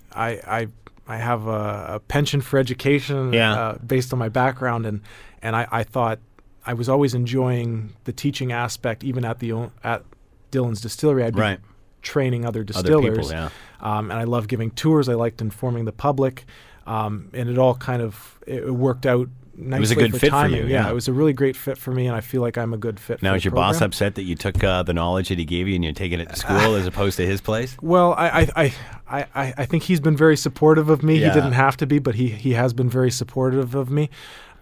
I, 0.14 0.40
I 0.46 0.68
I 1.10 1.16
have 1.16 1.46
a, 1.46 1.94
a 1.96 2.00
penchant 2.06 2.44
for 2.44 2.58
education 2.58 3.32
Yeah. 3.32 3.52
uh, 3.54 3.78
based 3.78 4.12
on 4.12 4.18
my 4.18 4.28
background, 4.28 4.86
and 4.86 5.00
and 5.42 5.56
I, 5.56 5.66
I 5.70 5.82
thought 5.84 6.18
I 6.64 6.74
was 6.74 6.88
always 6.88 7.14
enjoying 7.14 7.94
the 8.04 8.12
teaching 8.12 8.52
aspect, 8.52 9.02
even 9.04 9.24
at 9.24 9.38
the 9.38 9.70
at 9.82 10.04
Dillon's 10.50 10.80
Distillery. 10.80 11.24
I'd 11.24 11.34
be 11.34 11.40
Right. 11.40 11.60
training 12.02 12.44
other 12.44 12.60
Other 12.60 12.64
distillers, 12.64 13.28
people, 13.28 13.30
yeah. 13.32 13.48
um, 13.80 14.10
and 14.10 14.18
I 14.20 14.24
love 14.24 14.46
giving 14.48 14.70
tours. 14.70 15.08
I 15.08 15.14
liked 15.14 15.40
informing 15.40 15.84
the 15.84 15.92
public, 15.92 16.44
um, 16.86 17.28
and 17.34 17.48
it 17.48 17.58
all 17.58 17.74
kind 17.74 18.02
of 18.02 18.38
it 18.46 18.74
worked 18.74 19.06
out. 19.06 19.28
Nicely 19.60 19.80
was 19.80 19.90
a 19.90 19.94
good 19.94 20.12
for 20.12 20.18
fit 20.18 20.30
for 20.30 20.46
you, 20.46 20.64
yeah. 20.66 20.88
it 20.88 20.94
was 20.94 21.08
a 21.08 21.12
really 21.12 21.32
great 21.32 21.56
fit 21.56 21.78
for 21.78 21.92
me, 21.92 22.06
and 22.06 22.16
I 22.16 22.20
feel 22.20 22.40
like 22.40 22.56
I'm 22.56 22.72
a 22.72 22.78
good 22.78 22.98
fit. 22.98 23.22
Now, 23.22 23.32
for 23.32 23.36
is 23.36 23.44
your 23.44 23.54
boss 23.54 23.80
upset 23.80 24.14
that 24.16 24.22
you 24.22 24.34
took 24.34 24.62
uh, 24.62 24.82
the 24.82 24.92
knowledge 24.92 25.28
that 25.28 25.38
he 25.38 25.44
gave 25.44 25.68
you 25.68 25.74
and 25.74 25.84
you're 25.84 25.92
taking 25.92 26.20
it 26.20 26.28
to 26.28 26.36
school 26.36 26.74
as 26.74 26.86
opposed 26.86 27.16
to 27.18 27.26
his 27.26 27.40
place? 27.40 27.76
Well, 27.90 28.14
I, 28.14 28.48
I, 28.54 28.74
I, 29.08 29.54
I, 29.56 29.66
think 29.66 29.82
he's 29.82 29.98
been 29.98 30.16
very 30.16 30.36
supportive 30.36 30.88
of 30.90 31.02
me. 31.02 31.18
Yeah. 31.18 31.28
He 31.28 31.34
didn't 31.34 31.52
have 31.52 31.76
to 31.78 31.86
be, 31.86 31.98
but 31.98 32.14
he, 32.14 32.28
he 32.28 32.52
has 32.52 32.72
been 32.72 32.88
very 32.88 33.10
supportive 33.10 33.74
of 33.74 33.90
me. 33.90 34.10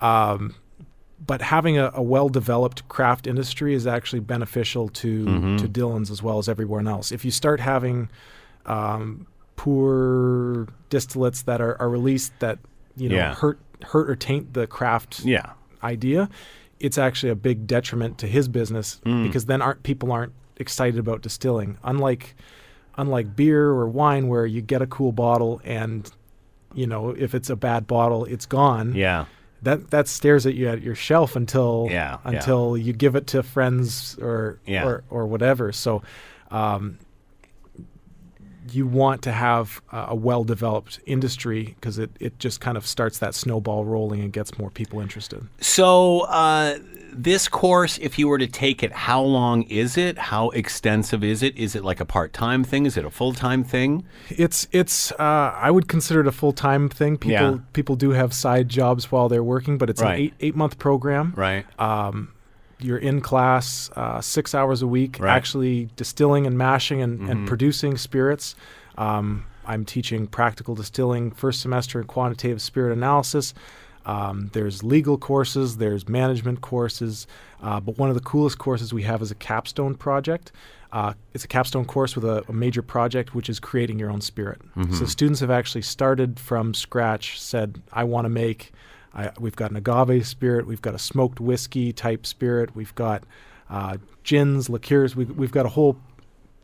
Um, 0.00 0.54
but 1.24 1.42
having 1.42 1.78
a, 1.78 1.90
a 1.94 2.02
well-developed 2.02 2.88
craft 2.88 3.26
industry 3.26 3.74
is 3.74 3.86
actually 3.86 4.20
beneficial 4.20 4.88
to 4.88 5.24
Mm-hmm. 5.26 5.56
to 5.56 5.68
Dillon's 5.68 6.10
as 6.10 6.22
well 6.22 6.38
as 6.38 6.48
everyone 6.48 6.88
else. 6.88 7.12
If 7.12 7.24
you 7.24 7.30
start 7.30 7.60
having 7.60 8.08
um, 8.64 9.26
poor 9.56 10.68
distillates 10.90 11.44
that 11.44 11.60
are, 11.60 11.78
are 11.80 11.90
released 11.90 12.38
that 12.38 12.58
you 12.98 13.08
know 13.08 13.16
Yeah. 13.16 13.34
hurt 13.34 13.58
hurt 13.84 14.10
or 14.10 14.16
taint 14.16 14.54
the 14.54 14.66
craft 14.66 15.20
Yeah. 15.24 15.52
idea, 15.82 16.28
it's 16.80 16.98
actually 16.98 17.30
a 17.30 17.36
big 17.36 17.66
detriment 17.66 18.18
to 18.18 18.26
his 18.26 18.48
business 18.48 19.00
Mm. 19.04 19.22
because 19.24 19.46
then 19.46 19.62
aren't 19.62 19.82
people 19.84 20.10
aren't 20.12 20.32
excited 20.56 20.98
about 20.98 21.22
distilling. 21.22 21.78
Unlike 21.84 22.34
unlike 22.96 23.36
beer 23.36 23.68
or 23.68 23.86
wine 23.88 24.26
where 24.26 24.44
you 24.44 24.60
get 24.60 24.82
a 24.82 24.86
cool 24.86 25.12
bottle 25.12 25.60
and 25.64 26.10
you 26.74 26.86
know 26.86 27.10
if 27.10 27.34
it's 27.34 27.48
a 27.48 27.56
bad 27.56 27.86
bottle 27.86 28.24
it's 28.24 28.46
gone. 28.46 28.94
Yeah. 28.94 29.26
That 29.62 29.90
that 29.90 30.08
stares 30.08 30.46
at 30.46 30.54
you 30.54 30.68
at 30.68 30.82
your 30.82 30.94
shelf 30.96 31.36
until 31.36 31.86
Yeah, 31.90 32.18
yeah. 32.24 32.30
until 32.30 32.76
you 32.76 32.92
give 32.92 33.14
it 33.16 33.26
to 33.28 33.42
friends 33.42 34.16
or 34.20 34.58
Yeah. 34.66 34.84
or 34.86 35.04
or 35.10 35.26
whatever. 35.26 35.70
So 35.72 36.02
um, 36.50 36.98
you 38.74 38.86
want 38.86 39.22
to 39.22 39.32
have 39.32 39.80
a, 39.92 40.06
a 40.10 40.14
well-developed 40.14 41.00
industry 41.06 41.74
because 41.76 41.98
it, 41.98 42.10
it 42.20 42.38
just 42.38 42.60
kind 42.60 42.76
of 42.76 42.86
starts 42.86 43.18
that 43.18 43.34
snowball 43.34 43.84
rolling 43.84 44.20
and 44.20 44.32
gets 44.32 44.58
more 44.58 44.70
people 44.70 45.00
interested. 45.00 45.46
So, 45.60 46.20
uh, 46.22 46.78
this 47.12 47.48
course, 47.48 47.98
if 47.98 48.18
you 48.18 48.28
were 48.28 48.38
to 48.38 48.46
take 48.46 48.82
it, 48.82 48.92
how 48.92 49.22
long 49.22 49.62
is 49.62 49.96
it? 49.96 50.18
How 50.18 50.50
extensive 50.50 51.24
is 51.24 51.42
it? 51.42 51.56
Is 51.56 51.74
it 51.74 51.82
like 51.82 52.00
a 52.00 52.04
part 52.04 52.32
time 52.32 52.62
thing? 52.62 52.84
Is 52.86 52.96
it 52.96 53.04
a 53.04 53.10
full 53.10 53.32
time 53.32 53.64
thing? 53.64 54.04
It's 54.28 54.68
it's 54.72 55.10
uh, 55.12 55.52
I 55.56 55.70
would 55.70 55.88
consider 55.88 56.20
it 56.20 56.26
a 56.26 56.32
full 56.32 56.52
time 56.52 56.88
thing. 56.88 57.16
People 57.16 57.32
Yeah. 57.32 57.58
people 57.72 57.96
do 57.96 58.10
have 58.10 58.32
side 58.34 58.68
jobs 58.68 59.10
while 59.10 59.28
they're 59.28 59.42
working, 59.42 59.78
but 59.78 59.88
it's 59.90 60.02
Right. 60.02 60.14
an 60.14 60.20
eight 60.20 60.34
eight 60.40 60.54
month 60.54 60.78
program. 60.78 61.32
Right. 61.34 61.64
Um, 61.80 62.28
you're 62.80 62.98
in 62.98 63.20
class 63.20 63.90
uh, 63.96 64.20
six 64.20 64.54
hours 64.54 64.82
a 64.82 64.86
week, 64.86 65.16
Right. 65.18 65.28
Mm-hmm. 65.28 65.36
actually 65.36 65.88
distilling 65.96 66.46
and 66.46 66.56
mashing 66.56 67.02
and, 67.02 67.28
and 67.28 67.48
producing 67.48 67.96
spirits. 67.96 68.54
Um, 68.96 69.44
I'm 69.66 69.84
teaching 69.84 70.26
practical 70.26 70.74
distilling 70.74 71.30
first 71.30 71.60
semester 71.60 72.00
in 72.00 72.06
quantitative 72.06 72.62
spirit 72.62 72.92
analysis. 72.92 73.54
Um, 74.06 74.48
there's 74.54 74.82
legal 74.82 75.18
courses, 75.18 75.76
there's 75.76 76.08
management 76.08 76.62
courses, 76.62 77.26
uh, 77.62 77.78
but 77.80 77.98
one 77.98 78.08
of 78.08 78.14
the 78.14 78.22
coolest 78.22 78.58
courses 78.58 78.94
we 78.94 79.02
have 79.02 79.20
is 79.20 79.30
a 79.30 79.34
capstone 79.34 79.94
project. 79.94 80.50
Uh, 80.90 81.12
it's 81.34 81.44
a 81.44 81.48
capstone 81.48 81.84
course 81.84 82.14
with 82.16 82.24
a, 82.24 82.42
a 82.48 82.52
major 82.54 82.80
project, 82.80 83.34
which 83.34 83.50
is 83.50 83.60
creating 83.60 83.98
your 83.98 84.08
own 84.10 84.22
spirit. 84.22 84.62
Mm-hmm. 84.76 84.94
So 84.94 85.04
students 85.04 85.40
have 85.40 85.50
actually 85.50 85.82
started 85.82 86.40
from 86.40 86.72
scratch. 86.72 87.38
Said, 87.38 87.82
"I 87.92 88.04
want 88.04 88.24
to 88.24 88.30
make." 88.30 88.72
I, 89.18 89.32
we've 89.38 89.56
got 89.56 89.70
an 89.70 89.76
agave 89.76 90.26
spirit. 90.26 90.66
We've 90.66 90.82
got 90.82 90.94
a 90.94 90.98
smoked 90.98 91.40
whiskey 91.40 91.92
type 91.92 92.24
spirit. 92.26 92.74
We've 92.76 92.94
got 92.94 93.24
uh, 93.68 93.96
gins, 94.22 94.68
liqueurs. 94.70 95.16
We, 95.16 95.24
we've 95.24 95.52
got 95.52 95.66
a 95.66 95.70
whole 95.70 95.96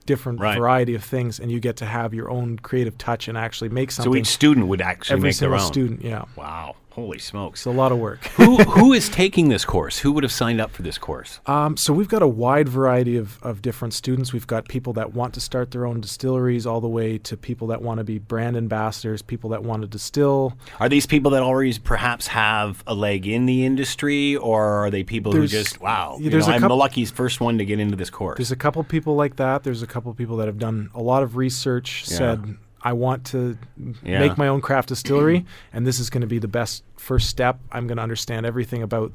different 0.07 0.39
Right. 0.41 0.59
variety 0.59 0.95
of 0.95 1.03
things, 1.03 1.41
and 1.41 1.51
you 1.51 1.61
get 1.61 1.77
to 1.79 1.87
have 1.87 2.13
your 2.15 2.31
own 2.31 2.59
creative 2.59 2.97
touch 2.99 3.27
and 3.29 3.37
actually 3.39 3.71
make 3.71 3.91
something. 3.91 4.13
So 4.13 4.17
each 4.17 4.27
student 4.27 4.67
would 4.69 4.81
actually 4.83 5.15
every 5.15 5.29
make 5.31 5.37
their 5.39 5.49
single 5.49 5.61
own. 5.61 5.67
student, 5.73 6.03
yeah. 6.03 6.25
Wow. 6.37 6.77
Holy 6.95 7.19
smokes. 7.19 7.59
It's 7.61 7.67
a 7.67 7.71
lot 7.73 7.91
of 7.91 7.99
work. 7.99 8.25
who 8.37 8.57
who 8.59 8.93
is 8.93 9.09
taking 9.09 9.49
this 9.49 9.65
course? 9.65 9.99
Who 9.99 10.13
would 10.13 10.23
have 10.23 10.31
signed 10.31 10.61
up 10.61 10.71
for 10.71 10.83
this 10.83 10.97
course? 10.97 11.41
Um, 11.45 11.77
so 11.77 11.93
we've 11.93 12.07
got 12.09 12.23
a 12.23 12.29
wide 12.29 12.69
variety 12.69 13.17
of, 13.17 13.43
of 13.43 13.63
different 13.63 13.95
students. 13.95 14.33
We've 14.33 14.47
got 14.47 14.69
people 14.69 14.93
that 14.93 15.13
want 15.13 15.35
to 15.35 15.41
start 15.41 15.73
their 15.73 15.87
own 15.87 16.01
distilleries, 16.01 16.67
all 16.67 16.81
the 16.81 16.89
way 16.89 17.19
to 17.19 17.37
people 17.37 17.67
that 17.69 17.83
want 17.83 17.99
to 17.99 18.05
be 18.05 18.21
brand 18.21 18.57
ambassadors, 18.57 19.23
people 19.23 19.51
that 19.51 19.65
want 19.65 19.83
to 19.83 19.89
distill. 19.89 20.57
Are 20.79 20.89
these 20.89 21.05
people 21.05 21.33
that 21.33 21.43
already 21.43 21.77
perhaps 21.81 22.29
have 22.29 22.85
a 22.87 22.95
leg 22.95 23.27
in 23.27 23.47
the 23.47 23.65
industry, 23.65 24.37
or 24.37 24.85
are 24.87 24.91
they 24.91 25.03
people 25.03 25.33
There's- 25.33 25.51
who 25.51 25.59
just 25.59 25.81
wow? 25.81 26.17
You 26.21 26.31
know, 26.31 26.39
I'm 26.47 26.61
the 26.63 26.77
lucky 26.77 27.05
first 27.07 27.41
one 27.41 27.59
to 27.59 27.65
get 27.65 27.81
into 27.81 27.97
this 27.97 28.09
course. 28.11 28.37
There's 28.39 28.53
a 28.53 28.57
couple 28.57 28.85
people 28.85 29.17
like 29.17 29.35
that. 29.37 29.65
There's 29.65 29.83
a 29.83 29.89
couple 29.89 30.15
people 30.15 30.37
that 30.37 30.47
have 30.47 30.59
done 30.59 30.91
a 30.95 31.03
lot 31.03 31.25
of 31.25 31.37
research, 31.37 32.05
Yeah. 32.07 32.17
said, 32.19 32.57
I 32.85 32.93
want 32.93 33.25
to 33.27 33.57
Yeah. 34.05 34.21
make 34.21 34.37
my 34.37 34.47
own 34.47 34.61
craft 34.61 34.91
distillery, 34.91 35.45
and 35.73 35.87
this 35.87 35.99
is 35.99 36.11
going 36.11 36.21
to 36.21 36.27
be 36.27 36.39
the 36.39 36.49
best 36.49 36.85
first 36.97 37.29
step. 37.31 37.59
I'm 37.73 37.87
going 37.87 37.97
to 37.97 38.03
understand 38.03 38.45
everything 38.47 38.83
about 38.83 39.13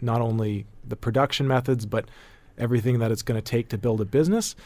not 0.00 0.20
only 0.20 0.64
the 0.88 0.96
production 0.96 1.46
methods, 1.46 1.84
but 1.86 2.06
everything 2.58 2.98
that 3.00 3.10
it's 3.12 3.22
going 3.22 3.38
to 3.40 3.42
take 3.42 3.68
to 3.68 3.78
build 3.78 4.00
a 4.00 4.04
business. 4.04 4.56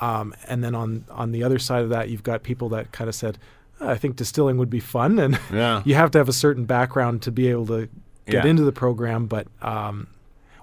Um, 0.00 0.34
and 0.48 0.64
then 0.64 0.74
on 0.74 1.04
on 1.10 1.32
the 1.32 1.44
other 1.44 1.58
side 1.58 1.82
of 1.82 1.90
that, 1.90 2.08
you've 2.08 2.22
got 2.22 2.42
people 2.42 2.70
that 2.70 2.90
kind 2.90 3.06
of 3.08 3.14
said, 3.14 3.38
I 3.80 3.96
think 3.96 4.16
distilling 4.16 4.56
would 4.56 4.70
be 4.70 4.80
fun, 4.80 5.18
and 5.18 5.38
Yeah. 5.52 5.82
you 5.86 5.94
have 5.94 6.10
to 6.12 6.18
have 6.18 6.28
a 6.28 6.32
certain 6.32 6.64
background 6.64 7.20
to 7.22 7.30
be 7.30 7.48
able 7.48 7.66
to 7.66 7.88
get 8.26 8.44
Yeah. 8.44 8.46
into 8.50 8.64
the 8.64 8.72
program. 8.72 9.26
But 9.26 9.46
um, 9.60 10.06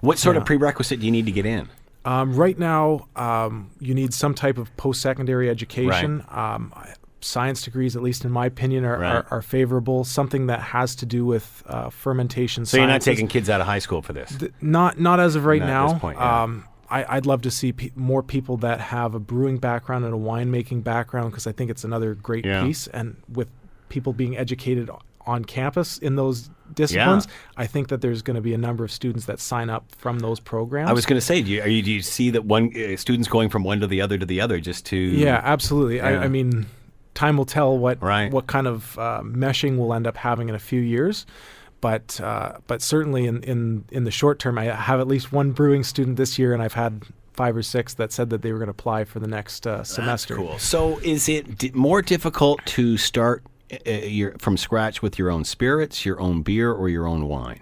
what 0.01 0.17
sort 0.17 0.38
of 0.38 0.46
prerequisite 0.46 1.00
do 1.00 1.06
you 1.06 1.12
need 1.12 1.27
to 1.27 1.32
get 1.32 1.46
in? 1.46 1.70
um, 2.06 2.34
right 2.36 2.58
now, 2.58 3.06
um, 3.17 3.70
you 3.82 3.94
need 3.94 4.13
some 4.13 4.34
type 4.34 4.58
of 4.58 4.75
post-secondary 4.77 5.50
education. 5.50 6.24
Um, 6.29 6.72
I- 6.75 6.94
science 7.21 7.62
degrees, 7.63 7.95
at 7.95 8.01
least 8.03 8.24
in 8.25 8.31
my 8.31 8.45
opinion, 8.45 8.86
are, 8.86 9.00
Right. 9.00 9.15
are, 9.15 9.27
are 9.31 9.41
favorable. 9.41 10.03
Something 10.03 10.47
that 10.47 10.59
has 10.62 10.95
to 10.97 11.05
do 11.05 11.25
with 11.25 11.63
uh, 11.67 11.89
fermentation. 11.89 12.65
So 12.65 12.77
you're 12.77 12.88
not 12.88 13.01
taking 13.01 13.27
kids 13.27 13.50
out 13.50 13.59
of 13.62 13.67
high 13.67 13.79
school 13.79 14.01
for 14.01 14.13
this. 14.13 14.36
Th- 14.38 14.51
not 14.62 15.00
not 15.00 15.19
as 15.19 15.36
of 15.36 15.45
right 15.45 15.59
Not 15.62 15.69
at 15.69 15.83
this 15.86 15.93
now. 15.93 16.00
point, 16.00 16.17
yeah. 16.19 16.43
um, 16.43 16.65
I, 16.89 17.17
I'd 17.17 17.25
love 17.25 17.41
to 17.41 17.51
see 17.51 17.74
pe- 17.74 17.91
more 17.95 18.24
people 18.24 18.57
that 18.57 18.79
have 18.79 19.13
a 19.15 19.19
brewing 19.19 19.57
background 19.57 20.05
and 20.05 20.13
a 20.13 20.17
winemaking 20.17 20.83
background 20.83 21.31
because 21.31 21.45
I 21.47 21.51
think 21.51 21.69
it's 21.71 21.83
another 21.83 22.13
great 22.15 22.45
Yeah. 22.45 22.63
piece. 22.63 22.88
And 22.88 23.17
with 23.31 23.47
people 23.89 24.13
being 24.13 24.38
educated 24.38 24.89
on 25.25 25.43
campus 25.43 25.97
in 25.97 26.15
those 26.15 26.50
disciplines, 26.74 27.27
I 27.57 27.65
think 27.67 27.89
that 27.89 28.00
there's 28.01 28.21
going 28.21 28.36
to 28.36 28.41
be 28.41 28.53
a 28.53 28.57
number 28.57 28.86
of 28.86 28.91
students 28.91 29.25
that 29.25 29.39
sign 29.41 29.69
up 29.69 29.86
from 29.97 30.19
those 30.19 30.39
programs. 30.39 30.89
I 30.89 30.93
was 30.93 31.05
going 31.05 31.19
to 31.19 31.25
say, 31.25 31.41
do 31.41 31.51
you, 31.51 31.62
are 31.62 31.67
you, 31.67 31.81
do 31.81 31.91
you 31.91 32.01
see 32.01 32.29
that 32.29 32.45
one 32.45 32.71
uh, 32.77 32.95
students 32.95 33.27
going 33.27 33.50
from 33.50 33.63
one 33.65 33.81
to 33.81 33.88
the 33.88 34.00
other 34.01 34.17
to 34.17 34.25
the 34.25 34.39
other 34.39 34.59
just 34.62 34.86
to 34.88 34.95
Yeah, 34.97 35.41
absolutely. 35.43 35.97
Yeah. 35.97 36.07
I, 36.07 36.24
I 36.24 36.27
mean, 36.29 36.67
time 37.17 37.36
will 37.38 37.45
tell 37.45 37.77
what 37.77 38.01
Right. 38.01 38.31
what 38.31 38.47
kind 38.47 38.67
of 38.67 38.97
uh, 39.00 39.21
meshing 39.24 39.77
we'll 39.77 39.93
end 39.93 40.07
up 40.07 40.17
having 40.17 40.50
in 40.50 40.55
a 40.55 40.59
few 40.59 40.79
years. 40.81 41.25
But 41.81 42.19
uh, 42.21 42.57
but 42.67 42.81
certainly 42.81 43.25
in, 43.27 43.43
in 43.43 43.83
in 43.91 44.03
the 44.03 44.12
short 44.12 44.39
term, 44.39 44.57
I 44.57 44.65
have 44.65 45.00
at 45.00 45.07
least 45.07 45.31
one 45.31 45.51
brewing 45.51 45.83
student 45.83 46.17
this 46.17 46.39
year, 46.39 46.53
and 46.53 46.62
I've 46.63 46.74
had 46.74 47.03
five 47.33 47.55
or 47.55 47.62
six 47.63 47.93
that 47.95 48.12
said 48.12 48.29
that 48.31 48.41
they 48.41 48.51
were 48.51 48.57
going 48.57 48.67
to 48.67 48.71
apply 48.71 49.03
for 49.03 49.19
the 49.19 49.27
next 49.27 49.67
uh, 49.67 49.83
semester. 49.83 50.36
Cool. 50.36 50.57
So, 50.57 50.97
is 51.03 51.29
it 51.29 51.57
di- 51.59 51.71
more 51.74 52.01
difficult 52.01 52.65
to 52.77 52.97
start 52.97 53.43
uh, 53.86 53.91
your, 53.91 54.31
from 54.39 54.57
scratch 54.57 55.03
with 55.03 55.19
your 55.19 55.29
own 55.29 55.43
spirits, 55.43 56.03
your 56.03 56.19
own 56.19 56.41
beer, 56.41 56.71
or 56.71 56.89
your 56.89 57.05
own 57.05 57.27
wine? 57.27 57.62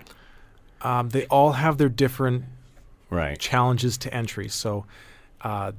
Um, 0.82 1.10
they 1.10 1.26
all 1.26 1.54
have 1.54 1.78
their 1.78 1.90
different 1.90 2.46
Right. 3.10 3.38
challenges 3.38 3.98
to 4.00 4.14
entry. 4.14 4.48
So 4.48 4.86
uh, 5.42 5.74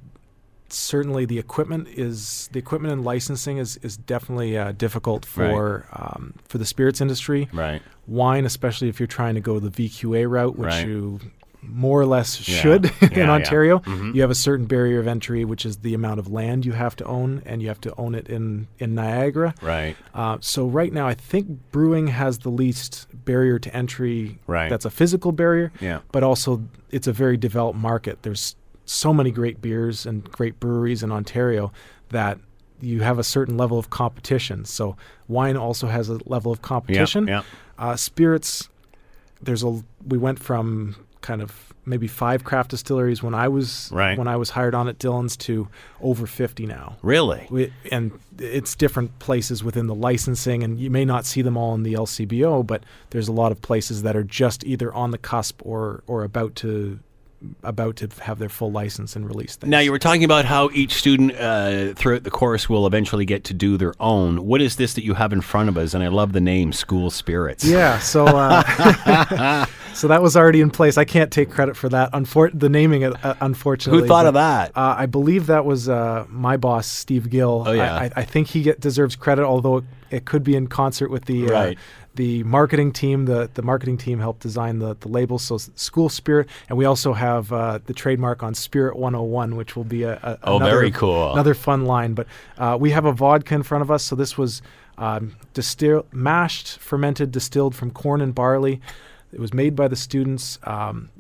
certainly 0.69 1.25
the 1.25 1.39
equipment 1.39 1.89
is 1.89 2.49
the 2.53 2.59
equipment 2.59 2.93
and 2.93 3.05
licensing 3.05 3.59
is 3.59 3.77
is 3.79 3.97
definitely 3.97 4.57
uh, 4.59 4.73
difficult 4.73 5.25
for 5.25 5.87
um, 5.93 6.35
for 6.45 6.59
the 6.59 6.67
spirits 6.67 7.01
industry. 7.01 7.49
Right. 7.53 7.83
Wine, 8.07 8.45
especially 8.45 8.89
if 8.89 9.01
you're 9.01 9.07
trying 9.07 9.35
to 9.35 9.41
go 9.41 9.59
the 9.59 9.71
VQA 9.71 10.29
route, 10.29 10.57
which 10.59 10.69
Right. 10.69 10.87
you 10.87 11.21
more 11.63 12.01
or 12.01 12.07
less 12.07 12.49
Yeah. 12.49 12.61
should 12.61 12.85
Yeah, 12.85 12.91
in 13.11 13.17
yeah. 13.19 13.31
Ontario. 13.31 13.79
Mhm. 13.81 14.15
You 14.15 14.21
have 14.21 14.31
a 14.31 14.37
certain 14.37 14.67
barrier 14.67 15.01
of 15.01 15.09
entry, 15.09 15.45
which 15.45 15.67
is 15.67 15.79
the 15.79 15.95
amount 15.95 16.21
of 16.21 16.29
land 16.31 16.65
you 16.65 16.73
have 16.73 16.95
to 16.97 17.05
own, 17.05 17.43
and 17.45 17.61
you 17.61 17.67
have 17.69 17.81
to 17.81 17.95
own 17.99 18.15
it 18.15 18.29
in 18.29 18.69
in 18.79 18.95
Niagara. 18.95 19.53
Right. 19.61 19.97
Uh, 20.15 20.39
so 20.41 20.67
right 20.67 20.93
now, 20.93 21.09
I 21.09 21.15
think 21.15 21.49
brewing 21.73 22.07
has 22.09 22.39
the 22.41 22.51
least 22.51 23.09
barrier 23.13 23.59
to 23.59 23.77
entry. 23.77 24.39
Right. 24.47 24.71
That's 24.71 24.85
a 24.85 24.91
physical 24.91 25.33
barrier. 25.33 25.73
Yeah. 25.81 26.01
But 26.13 26.23
also, 26.23 26.63
it's 26.91 27.09
a 27.09 27.13
very 27.13 27.37
developed 27.37 27.79
market. 27.79 28.23
There's 28.23 28.55
so 28.87 29.13
many 29.13 29.31
great 29.31 29.61
beers 29.61 30.07
and 30.07 30.25
great 30.31 30.59
breweries 30.59 31.03
in 31.03 31.13
Ontario 31.13 31.73
that 32.11 32.39
you 32.81 33.03
have 33.03 33.19
a 33.19 33.25
certain 33.25 33.57
level 33.59 33.79
of 33.79 33.91
competition. 33.91 34.65
So 34.65 34.97
wine 35.29 35.57
also 35.57 35.89
has 35.89 36.09
a 36.09 36.19
level 36.27 36.53
of 36.53 36.63
competition. 36.63 37.27
yeah. 37.27 37.43
Uh, 37.79 37.97
spirits, 37.97 38.69
there's 39.43 39.63
a. 39.63 39.83
We 40.07 40.17
went 40.19 40.39
from 40.39 40.97
kind 41.21 41.43
of 41.43 41.75
maybe 41.85 42.07
five 42.07 42.43
craft 42.45 42.71
distilleries 42.71 43.23
when 43.23 43.35
I 43.35 43.49
was 43.49 43.91
Right. 43.93 44.17
when 44.19 44.29
I 44.29 44.37
was 44.37 44.51
hired 44.51 44.75
on 44.75 44.89
at 44.89 44.99
Dillon's 44.99 45.37
to 45.39 45.69
over 46.01 46.27
50 46.27 46.67
now. 46.67 46.97
Really? 47.03 47.47
We, 47.51 47.73
and 47.93 48.13
it's 48.39 48.75
different 48.75 49.19
places 49.19 49.63
within 49.63 49.87
the 49.87 49.95
licensing, 49.95 50.63
and 50.63 50.79
you 50.81 50.91
may 50.91 51.05
not 51.05 51.25
see 51.27 51.43
them 51.43 51.57
all 51.57 51.75
in 51.75 51.83
the 51.83 51.95
LCBO, 51.95 52.67
but 52.67 52.83
there's 53.11 53.29
a 53.29 53.33
lot 53.33 53.53
of 53.53 53.61
places 53.63 54.03
that 54.03 54.17
are 54.17 54.25
just 54.25 54.65
either 54.65 54.93
on 54.95 55.11
the 55.11 55.19
cusp 55.19 55.61
or 55.65 56.03
or 56.07 56.25
about 56.25 56.55
to 56.57 56.99
about 57.63 57.97
to 57.97 58.09
have 58.23 58.39
their 58.39 58.49
full 58.49 58.73
license 58.73 59.15
and 59.17 59.29
release 59.29 59.57
things. 59.57 59.71
Now 59.71 59.81
you 59.81 59.91
were 59.91 59.99
talking 59.99 60.25
about 60.25 60.45
how 60.45 60.71
each 60.73 60.95
student 60.95 61.33
uh, 61.39 61.95
throughout 61.95 62.23
the 62.25 62.31
course 62.31 62.69
will 62.69 62.87
eventually 62.87 63.25
get 63.25 63.45
to 63.45 63.55
do 63.55 63.77
their 63.77 63.95
own. 64.01 64.47
What 64.47 64.61
is 64.61 64.77
this 64.77 64.95
that 64.95 65.05
you 65.05 65.15
have 65.15 65.33
in 65.33 65.41
front 65.41 65.69
of 65.69 65.77
us? 65.77 65.95
And 65.95 66.03
I 66.03 66.09
love 66.09 66.33
the 66.33 66.41
name 66.41 66.73
School 66.73 67.11
Spirits. 67.11 67.65
yeah, 67.65 67.99
so 67.99 68.25
uh, 68.27 69.67
so 69.97 70.09
that 70.09 70.23
was 70.23 70.37
already 70.37 70.61
in 70.61 70.71
place. 70.71 70.99
I 70.99 71.05
can't 71.05 71.33
take 71.33 71.51
credit 71.51 71.77
for 71.77 71.89
that. 71.89 72.13
Unfor- 72.13 72.59
the 72.59 72.69
naming, 72.69 73.03
it, 73.03 73.25
uh, 73.25 73.35
unfortunately. 73.41 74.03
Who 74.03 74.07
thought 74.09 74.25
but, 74.25 74.29
of 74.29 74.35
that? 74.35 74.73
Uh, 74.77 74.95
I 74.99 75.07
believe 75.07 75.47
that 75.47 75.65
was 75.65 75.89
uh, 75.89 76.27
my 76.29 76.57
boss, 76.57 76.87
Steve 76.87 77.31
Gill. 77.31 77.65
Oh, 77.67 77.73
yeah. 77.73 77.95
I, 77.97 78.11
I, 78.17 78.23
think 78.25 78.49
he 78.49 78.63
get, 78.63 78.81
deserves 78.81 79.17
credit, 79.17 79.45
although 79.45 79.79
it, 79.79 79.85
it 80.11 80.25
could 80.27 80.45
be 80.45 80.55
in 80.55 80.67
concert 80.67 81.11
with 81.11 81.25
the 81.25 81.49
uh, 81.49 81.53
Right. 81.53 81.79
the 82.15 82.45
marketing 82.45 82.93
team. 82.93 83.25
The 83.25 83.51
the 83.55 83.63
marketing 83.63 83.97
team 83.99 84.21
helped 84.21 84.41
design 84.41 84.79
the 84.79 84.95
the 85.01 85.09
label. 85.09 85.39
So 85.39 85.57
School 85.57 86.09
Spirit, 86.09 86.49
and 86.69 86.77
we 86.77 86.85
also 86.85 87.13
have 87.15 87.53
uh, 87.53 87.79
the 87.87 87.95
trademark 87.95 88.43
on 88.43 88.55
Spirit 88.55 88.97
101, 88.97 89.57
which 89.57 89.77
will 89.77 89.85
be 89.85 90.03
a, 90.03 90.15
a 90.23 90.39
Oh, 90.45 90.57
another, 90.57 90.71
very 90.73 90.91
cool. 90.91 91.33
another 91.33 91.55
fun 91.55 91.87
line. 91.87 92.15
But 92.15 92.27
uh, 92.59 92.77
we 92.79 92.91
have 92.91 93.05
a 93.07 93.13
vodka 93.13 93.55
in 93.55 93.63
front 93.63 93.83
of 93.83 93.91
us. 93.91 94.05
So 94.05 94.15
this 94.15 94.37
was 94.37 94.63
um, 94.99 95.37
distill- 95.55 96.07
mashed, 96.13 96.79
fermented, 96.79 97.31
distilled 97.33 97.75
from 97.75 97.91
corn 97.91 98.21
and 98.21 98.35
barley. 98.35 98.81
It 99.37 99.41
was 99.41 99.53
made 99.53 99.77
by 99.77 99.87
the 99.87 99.97
students 99.97 100.59
um, 100.65 101.11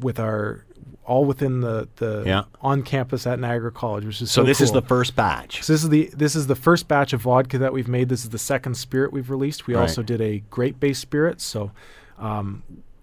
with 0.00 0.18
our 0.18 0.64
all 1.04 1.26
within 1.26 1.60
the 1.60 1.86
the 1.96 2.22
Yeah. 2.26 2.44
on 2.62 2.82
campus 2.82 3.26
at 3.26 3.38
Niagara 3.38 3.70
College, 3.70 4.06
which 4.06 4.22
is 4.22 4.30
so 4.30 4.40
so 4.40 4.46
this 4.46 4.62
is 4.62 4.72
the 4.72 4.80
first 4.80 5.14
batch. 5.14 5.62
So 5.62 5.74
this 5.74 5.84
is 5.84 5.90
the 5.90 6.10
this 6.16 6.34
is 6.34 6.46
the 6.46 6.56
first 6.56 6.88
batch 6.88 7.12
of 7.12 7.20
vodka 7.20 7.58
that 7.58 7.72
we've 7.74 7.86
made. 7.86 8.08
This 8.08 8.24
is 8.24 8.30
the 8.30 8.38
second 8.38 8.76
spirit 8.78 9.12
we've 9.12 9.28
released. 9.30 9.66
We 9.66 9.74
Right. 9.74 9.82
also 9.82 10.02
did 10.02 10.22
a 10.22 10.38
grape 10.48 10.80
based 10.80 11.02
spirit. 11.02 11.42
So 11.42 11.70
um, 12.18 12.62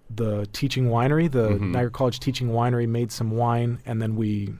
the 0.09 0.47
teaching 0.53 0.87
winery, 0.89 1.31
the 1.31 1.49
Mm-hmm. 1.49 1.71
Niagara 1.71 1.91
College 1.91 2.19
teaching 2.19 2.49
winery, 2.49 2.87
made 2.89 3.11
some 3.11 3.29
wine, 3.31 3.77
and 3.85 4.01
then 4.01 4.15
we 4.15 4.53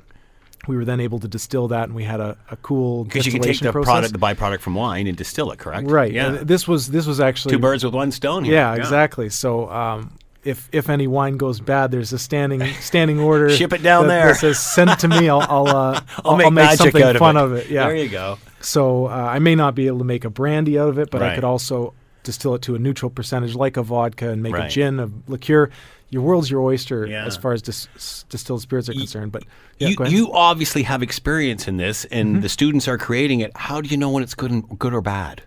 we 0.67 0.75
were 0.77 0.85
then 0.85 0.99
able 0.99 1.19
to 1.19 1.27
distill 1.27 1.67
that, 1.69 1.83
and 1.85 1.95
we 1.95 2.03
had 2.03 2.19
a, 2.19 2.37
a 2.51 2.55
cool 2.57 3.03
Because 3.03 3.25
you 3.25 3.31
can 3.31 3.41
take 3.41 3.59
the 3.59 3.71
process. 3.71 3.89
product, 3.91 4.13
the 4.13 4.19
byproduct 4.19 4.59
from 4.61 4.75
wine, 4.75 5.07
and 5.07 5.17
distill 5.17 5.51
it. 5.51 5.59
Correct? 5.59 5.87
right. 5.89 6.11
Yeah. 6.11 6.27
And 6.35 6.47
this 6.47 6.67
was 6.67 6.89
this 6.89 7.05
was 7.05 7.19
actually 7.19 7.53
Two 7.53 7.59
birds 7.59 7.83
with 7.83 7.93
one 7.93 8.11
stone. 8.11 8.43
Here. 8.43 8.53
yeah, 8.55 8.75
exactly. 8.75 9.29
So 9.29 9.69
um, 9.69 10.17
if 10.43 10.67
if 10.71 10.89
any 10.89 11.07
wine 11.07 11.37
goes 11.37 11.59
bad, 11.59 11.91
there's 11.91 12.13
a 12.13 12.19
standing 12.19 12.65
standing 12.81 13.19
order. 13.19 13.49
Ship 13.49 13.71
it 13.73 13.83
down 13.83 14.07
that- 14.07 14.19
there. 14.23 14.27
That 14.33 14.35
says 14.39 14.59
send 14.59 14.89
it 14.89 14.99
to 14.99 15.07
me. 15.07 15.29
I'll 15.29 15.41
I'll, 15.41 15.67
uh, 15.67 16.01
I'll 16.25 16.37
make 16.37 16.51
magic 16.53 16.77
something 16.79 17.01
out 17.03 17.15
of 17.15 17.19
fun 17.19 17.37
it. 17.37 17.41
of 17.41 17.53
it. 17.53 17.69
Yeah. 17.69 17.87
There 17.87 17.95
you 17.95 18.09
go. 18.09 18.37
So 18.61 19.07
uh, 19.07 19.09
I 19.09 19.39
may 19.39 19.55
not 19.55 19.75
be 19.75 19.87
able 19.87 19.99
to 19.99 20.05
make 20.05 20.23
a 20.25 20.29
brandy 20.29 20.79
out 20.79 20.89
of 20.89 20.97
it, 20.97 21.11
but 21.11 21.21
Right. 21.21 21.31
I 21.31 21.35
could 21.35 21.43
also 21.43 21.93
distill 22.23 22.55
it 22.55 22.61
to 22.61 22.75
a 22.75 22.79
neutral 22.79 23.09
percentage, 23.09 23.53
like 23.53 23.75
a 23.75 23.83
vodka, 23.83 24.29
and 24.29 24.41
make 24.41 24.53
Right. 24.53 24.67
a 24.67 24.69
gin, 24.69 24.99
a 25.01 25.09
liqueur. 25.27 25.69
Your 26.13 26.21
world's 26.21 26.49
your 26.49 26.61
oyster 26.61 27.05
Yeah. 27.07 27.25
as 27.25 27.35
far 27.35 27.51
as 27.53 27.61
dis- 27.61 27.87
s- 27.95 28.23
distilled 28.29 28.61
spirits 28.61 28.87
are 28.87 28.93
concerned. 28.93 29.31
But 29.31 29.43
yeah, 29.79 29.89
you. 29.89 29.95
Mm-hmm. 29.97 30.13
you 30.15 30.31
obviously 30.31 30.83
have 30.83 31.01
experience 31.03 31.67
in 31.67 31.77
this, 31.77 32.05
and 32.05 32.41
the 32.43 32.49
students 32.49 32.87
are 32.87 32.97
creating 32.97 33.39
it. 33.41 33.51
How 33.57 33.81
do 33.81 33.89
you 33.89 33.97
know 33.97 34.09
when 34.11 34.23
it's 34.23 34.35
good, 34.35 34.51
and, 34.51 34.79
good 34.79 34.93
or 34.93 35.01
bad? 35.01 35.41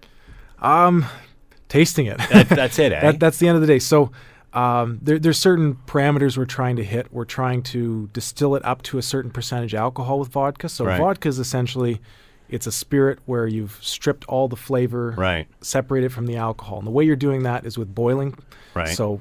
tasting 1.68 2.06
it. 2.06 2.18
That, 2.30 2.48
that's 2.48 2.78
it, 2.78 2.92
eh? 2.92 3.00
that, 3.00 3.20
that's 3.20 3.38
the 3.38 3.48
end 3.48 3.56
of 3.56 3.60
the 3.60 3.66
day. 3.66 3.78
So 3.78 4.10
Um, 4.54 5.00
there, 5.02 5.18
there's 5.18 5.38
certain 5.38 5.74
parameters 5.86 6.38
we're 6.38 6.46
trying 6.46 6.76
to 6.76 6.84
hit. 6.84 7.12
We're 7.12 7.26
trying 7.26 7.62
to 7.74 8.08
distill 8.14 8.54
it 8.54 8.64
up 8.64 8.80
to 8.84 8.96
a 8.98 9.02
certain 9.02 9.30
percentage 9.30 9.74
alcohol 9.74 10.18
with 10.18 10.28
vodka. 10.30 10.68
So 10.70 10.86
Right. 10.86 10.98
vodka 10.98 11.28
is 11.28 11.38
essentially 11.38 12.00
it's 12.48 12.66
a 12.66 12.72
spirit 12.72 13.18
where 13.26 13.46
you've 13.46 13.76
stripped 13.82 14.24
all 14.28 14.48
the 14.48 14.56
flavor, 14.56 15.14
Right. 15.18 15.46
separated 15.60 16.10
from 16.12 16.26
the 16.26 16.36
alcohol. 16.36 16.78
And 16.78 16.86
the 16.86 16.90
way 16.92 17.04
you're 17.04 17.16
doing 17.16 17.42
that 17.42 17.66
is 17.66 17.76
with 17.76 17.94
boiling. 17.94 18.34
Right. 18.72 18.88
So 18.96 19.20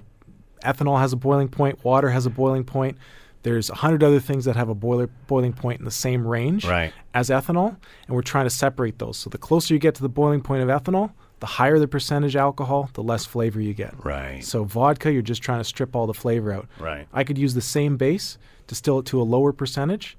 ethanol 0.63 0.99
has 0.99 1.13
a 1.13 1.17
boiling 1.17 1.47
point, 1.47 1.83
water 1.83 2.09
has 2.09 2.25
a 2.25 2.29
boiling 2.29 2.63
point. 2.63 2.97
There's 3.43 3.69
a 3.69 3.75
hundred 3.75 4.03
other 4.03 4.19
things 4.19 4.45
that 4.45 4.55
have 4.55 4.69
a 4.69 4.73
boiler 4.75 5.07
boiling 5.27 5.53
point 5.53 5.77
in 5.79 5.85
the 5.85 5.91
same 5.91 6.25
range 6.25 6.65
Right. 6.65 6.91
as 7.13 7.29
ethanol, 7.29 7.75
and 8.07 8.15
we're 8.15 8.23
trying 8.23 8.45
to 8.45 8.49
separate 8.49 8.97
those. 8.97 9.17
So 9.17 9.29
the 9.29 9.37
closer 9.37 9.73
you 9.73 9.79
get 9.79 9.93
to 9.95 10.01
the 10.01 10.09
boiling 10.09 10.41
point 10.41 10.63
of 10.63 10.69
ethanol, 10.69 11.11
the 11.41 11.45
higher 11.45 11.77
the 11.77 11.87
percentage 11.87 12.35
alcohol, 12.35 12.89
the 12.93 13.03
less 13.03 13.25
flavor 13.25 13.61
you 13.61 13.73
get. 13.75 13.93
Right. 14.03 14.43
So 14.43 14.63
vodka, 14.63 15.11
you're 15.11 15.21
just 15.21 15.43
trying 15.43 15.59
to 15.59 15.63
strip 15.63 15.95
all 15.95 16.07
the 16.07 16.13
flavor 16.13 16.51
out. 16.51 16.67
Right. 16.79 17.07
I 17.13 17.23
could 17.23 17.37
use 17.37 17.53
the 17.53 17.61
same 17.61 17.97
base, 17.97 18.39
distill 18.65 18.99
it 18.99 19.05
to 19.07 19.21
a 19.21 19.23
lower 19.23 19.51
percentage. 19.53 20.17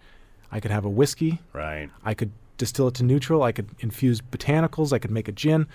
I 0.52 0.60
could 0.60 0.70
have 0.70 0.84
a 0.84 0.88
whiskey. 0.90 1.40
Right. 1.52 1.90
I 2.04 2.14
could 2.14 2.30
distill 2.58 2.86
it 2.88 2.94
to 2.94 3.02
neutral. 3.04 3.42
I 3.42 3.50
could 3.50 3.68
infuse 3.80 4.20
botanicals. 4.20 4.92
I 4.92 4.98
could 5.00 5.10
make 5.10 5.26
a 5.26 5.32
gin. 5.32 5.66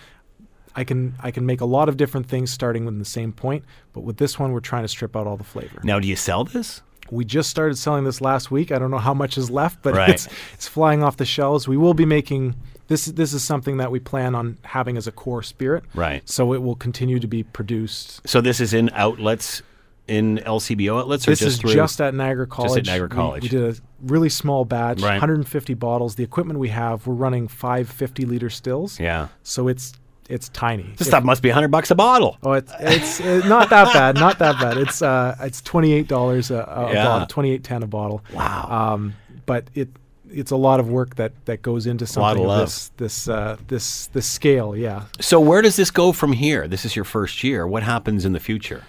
I 0.75 0.83
can 0.83 1.15
I 1.21 1.31
can 1.31 1.45
make 1.45 1.61
a 1.61 1.65
lot 1.65 1.89
of 1.89 1.97
different 1.97 2.27
things 2.27 2.51
starting 2.51 2.85
with 2.85 2.97
the 2.99 3.05
same 3.05 3.31
point. 3.33 3.63
But 3.93 4.01
with 4.01 4.17
this 4.17 4.39
one, 4.39 4.51
we're 4.53 4.59
trying 4.61 4.83
to 4.83 4.87
strip 4.87 5.15
out 5.15 5.27
all 5.27 5.37
the 5.37 5.43
flavor. 5.43 5.79
Now, 5.83 5.99
do 5.99 6.07
you 6.07 6.15
sell 6.15 6.43
this? 6.43 6.81
We 7.09 7.25
just 7.25 7.49
started 7.49 7.77
selling 7.77 8.05
this 8.05 8.21
last 8.21 8.51
week. 8.51 8.71
I 8.71 8.79
don't 8.79 8.89
know 8.91 8.97
how 8.97 9.13
much 9.13 9.37
is 9.37 9.49
left, 9.51 9.81
but 9.81 9.95
Right. 9.95 10.09
it's 10.11 10.27
it's 10.53 10.67
flying 10.67 11.03
off 11.03 11.17
the 11.17 11.25
shelves. 11.25 11.67
We 11.67 11.75
will 11.75 11.93
be 11.93 12.05
making 12.05 12.55
this. 12.87 13.05
This 13.05 13.33
is 13.33 13.43
something 13.43 13.77
that 13.77 13.91
we 13.91 13.99
plan 13.99 14.33
on 14.33 14.57
having 14.63 14.95
as 14.95 15.07
a 15.07 15.11
core 15.11 15.43
spirit. 15.43 15.83
Right. 15.93 16.27
So 16.29 16.53
it 16.53 16.61
will 16.63 16.75
continue 16.75 17.19
to 17.19 17.27
be 17.27 17.43
produced. 17.43 18.21
So 18.27 18.39
this 18.39 18.61
is 18.61 18.73
in 18.73 18.89
outlets, 18.93 19.61
in 20.07 20.37
LCBO 20.45 20.99
outlets, 21.01 21.27
or 21.27 21.31
This 21.31 21.39
just 21.39 21.55
is 21.55 21.59
through? 21.59 21.73
just 21.73 21.99
at 21.99 22.13
Niagara 22.13 22.47
College. 22.47 22.69
Just 22.83 22.87
at 22.89 22.91
Niagara 22.93 23.09
College. 23.09 23.43
We, 23.43 23.49
did 23.49 23.77
a 23.77 23.81
really 24.03 24.29
small 24.29 24.63
batch, 24.63 25.01
Right. 25.01 25.11
150 25.15 25.73
bottles. 25.73 26.15
The 26.15 26.23
equipment 26.23 26.59
we 26.59 26.69
have, 26.69 27.05
we're 27.07 27.13
running 27.13 27.47
550 27.49 28.25
liter 28.25 28.49
stills. 28.49 28.99
yeah. 29.01 29.27
So 29.43 29.67
it's 29.67 29.93
it's 30.31 30.49
tiny. 30.49 30.83
This 30.97 31.01
If- 31.01 31.07
stuff 31.07 31.23
must 31.23 31.41
be 31.43 31.49
hundred 31.49 31.69
bucks 31.69 31.91
a 31.91 31.95
bottle. 31.95 32.37
Oh, 32.43 32.53
it's 32.53 32.71
it's 32.79 33.19
uh, 33.21 33.47
not 33.47 33.69
that 33.69 33.93
bad, 33.93 34.15
not 34.15 34.39
that 34.39 34.59
bad. 34.59 34.77
It's 34.77 35.01
uh, 35.01 35.35
it's 35.41 35.61
twenty 35.61 35.93
eight 35.93 36.07
dollars 36.07 36.49
a, 36.51 36.55
a 36.55 36.93
Yeah. 36.93 37.05
bottle, 37.05 37.27
twenty 37.27 37.51
eight 37.51 37.63
ten 37.63 37.83
a 37.83 37.87
bottle. 37.87 38.23
Wow. 38.33 38.67
Um, 38.93 39.13
but 39.45 39.65
it 39.75 39.89
it's 40.33 40.51
a 40.51 40.55
lot 40.55 40.79
of 40.79 40.87
work 40.89 41.15
that 41.15 41.33
that 41.45 41.61
goes 41.61 41.85
into 41.85 42.05
lot 42.19 42.31
of 42.31 42.37
something 42.37 42.49
of 42.49 42.59
this 42.61 42.91
this 42.97 43.27
uh, 43.27 43.57
this 43.67 44.07
this 44.07 44.29
scale. 44.29 44.75
Yeah. 44.75 45.03
So 45.19 45.39
where 45.39 45.61
does 45.61 45.75
this 45.75 45.91
go 45.91 46.11
from 46.13 46.31
here? 46.33 46.67
This 46.67 46.85
is 46.85 46.95
your 46.95 47.05
first 47.05 47.43
year. 47.43 47.67
What 47.67 47.83
happens 47.83 48.23
in 48.25 48.31
the 48.31 48.39
future? 48.39 48.83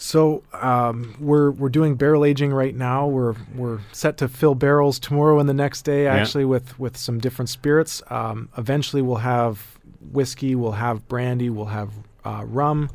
So 0.00 0.42
um, 0.52 1.16
we're 1.18 1.50
we're 1.50 1.68
doing 1.70 1.96
barrel 1.96 2.24
aging 2.24 2.52
right 2.52 2.74
now. 2.74 3.06
We're 3.06 3.34
we're 3.54 3.80
set 3.92 4.16
to 4.18 4.28
fill 4.28 4.54
barrels 4.54 4.98
tomorrow 4.98 5.38
and 5.40 5.48
the 5.48 5.54
next 5.54 5.82
day, 5.82 6.06
actually, 6.06 6.44
with 6.44 6.78
with 6.78 6.96
some 6.96 7.18
different 7.18 7.48
spirits. 7.48 8.02
Um, 8.08 8.48
eventually, 8.56 9.02
we'll 9.02 9.16
have 9.16 9.77
whiskey, 10.00 10.54
we'll 10.54 10.72
have 10.72 11.06
brandy, 11.08 11.50
we'll 11.50 11.66
have 11.66 11.90
uh, 12.24 12.44
rum, 12.46 12.90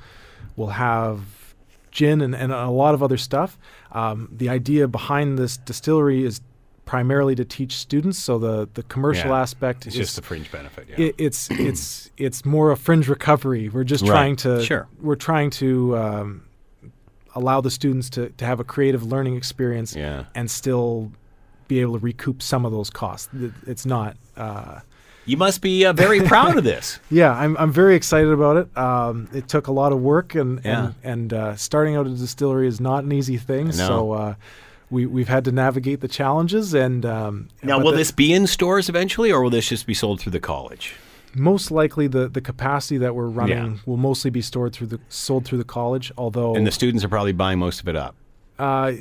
we'll 0.55 0.67
have 0.69 1.21
gin, 1.91 2.21
and, 2.21 2.33
and 2.35 2.51
a 2.51 2.69
lot 2.69 2.93
of 2.93 3.03
other 3.03 3.17
stuff. 3.17 3.57
Um, 3.91 4.29
the 4.31 4.49
idea 4.49 4.87
behind 4.87 5.37
this 5.37 5.57
distillery 5.57 6.23
is 6.23 6.41
primarily 6.85 7.33
to 7.35 7.45
teach 7.45 7.77
students. 7.77 8.17
So 8.19 8.37
the 8.39 8.67
the 8.73 8.83
commercial 8.83 9.29
Yeah. 9.29 9.41
aspect 9.41 9.87
is 9.87 9.93
just 9.93 10.17
a 10.17 10.21
fringe 10.21 10.51
benefit. 10.51 10.87
Yeah. 10.89 11.05
it, 11.07 11.15
it's 11.17 11.49
it's 11.51 12.11
it's 12.17 12.43
more 12.45 12.71
a 12.71 12.77
fringe 12.77 13.07
recovery. 13.07 13.69
We're 13.69 13.83
just 13.85 14.03
Right. 14.03 14.09
trying 14.09 14.35
to 14.37 14.61
Sure. 14.63 14.87
we're 15.01 15.15
trying 15.15 15.49
to 15.51 15.97
um, 15.97 16.43
allow 17.35 17.61
the 17.61 17.71
students 17.71 18.09
to, 18.11 18.29
to 18.29 18.45
have 18.45 18.59
a 18.59 18.63
creative 18.63 19.03
learning 19.03 19.35
experience 19.35 19.95
Yeah. 19.95 20.25
and 20.35 20.51
still 20.51 21.11
be 21.67 21.79
able 21.79 21.93
to 21.93 21.99
recoup 21.99 22.41
some 22.41 22.65
of 22.65 22.71
those 22.71 22.89
costs. 22.89 23.29
It's 23.65 23.85
not. 23.85 24.17
Uh, 24.35 24.79
you 25.25 25.37
must 25.37 25.61
be 25.61 25.85
uh, 25.85 25.93
very 25.93 26.21
proud 26.21 26.57
of 26.57 26.63
this. 26.63 26.99
yeah, 27.09 27.31
I'm 27.31 27.55
I'm 27.57 27.71
very 27.71 27.95
excited 27.95 28.31
about 28.31 28.57
it. 28.57 28.77
Um, 28.77 29.27
it 29.33 29.47
took 29.47 29.67
a 29.67 29.71
lot 29.71 29.91
of 29.91 30.01
work 30.01 30.35
and 30.35 30.59
Yeah. 30.63 30.85
and, 30.85 30.95
and 31.03 31.33
uh, 31.33 31.55
starting 31.55 31.95
out 31.95 32.05
a 32.07 32.09
distillery 32.09 32.67
is 32.67 32.79
not 32.79 33.03
an 33.03 33.11
easy 33.11 33.37
thing. 33.37 33.71
So. 33.71 34.11
Uh, 34.13 34.35
we, 34.89 35.07
we've 35.07 35.29
had 35.29 35.43
to 35.45 35.51
navigate 35.51 36.01
the 36.01 36.07
challenges 36.07 36.75
and 36.75 37.03
um, 37.03 37.47
Now, 37.63 37.79
will 37.79 37.93
this 37.93 38.11
be 38.11 38.31
in 38.31 38.45
stores 38.45 38.89
eventually, 38.89 39.31
or 39.31 39.41
will 39.41 39.49
this 39.49 39.69
just 39.69 39.87
be 39.87 39.95
sold 39.95 40.19
through 40.19 40.33
the 40.33 40.39
college? 40.39 40.93
most 41.35 41.71
likely 41.71 42.05
the, 42.05 42.27
the 42.29 42.41
capacity 42.41 42.99
that 42.99 43.15
we're 43.15 43.25
running 43.25 43.57
Yeah. 43.73 43.77
will 43.87 43.97
mostly 43.97 44.29
be 44.29 44.41
stored 44.43 44.71
through 44.73 44.87
the 44.87 44.99
sold 45.09 45.45
through 45.45 45.57
the 45.57 45.63
college. 45.63 46.11
Although 46.15 46.55
And 46.55 46.67
the 46.67 46.71
students 46.71 47.03
are 47.03 47.09
probably 47.09 47.31
buying 47.31 47.57
most 47.57 47.79
of 47.81 47.87
it 47.87 47.95
up. 47.95 48.13
Uh, 48.59 48.93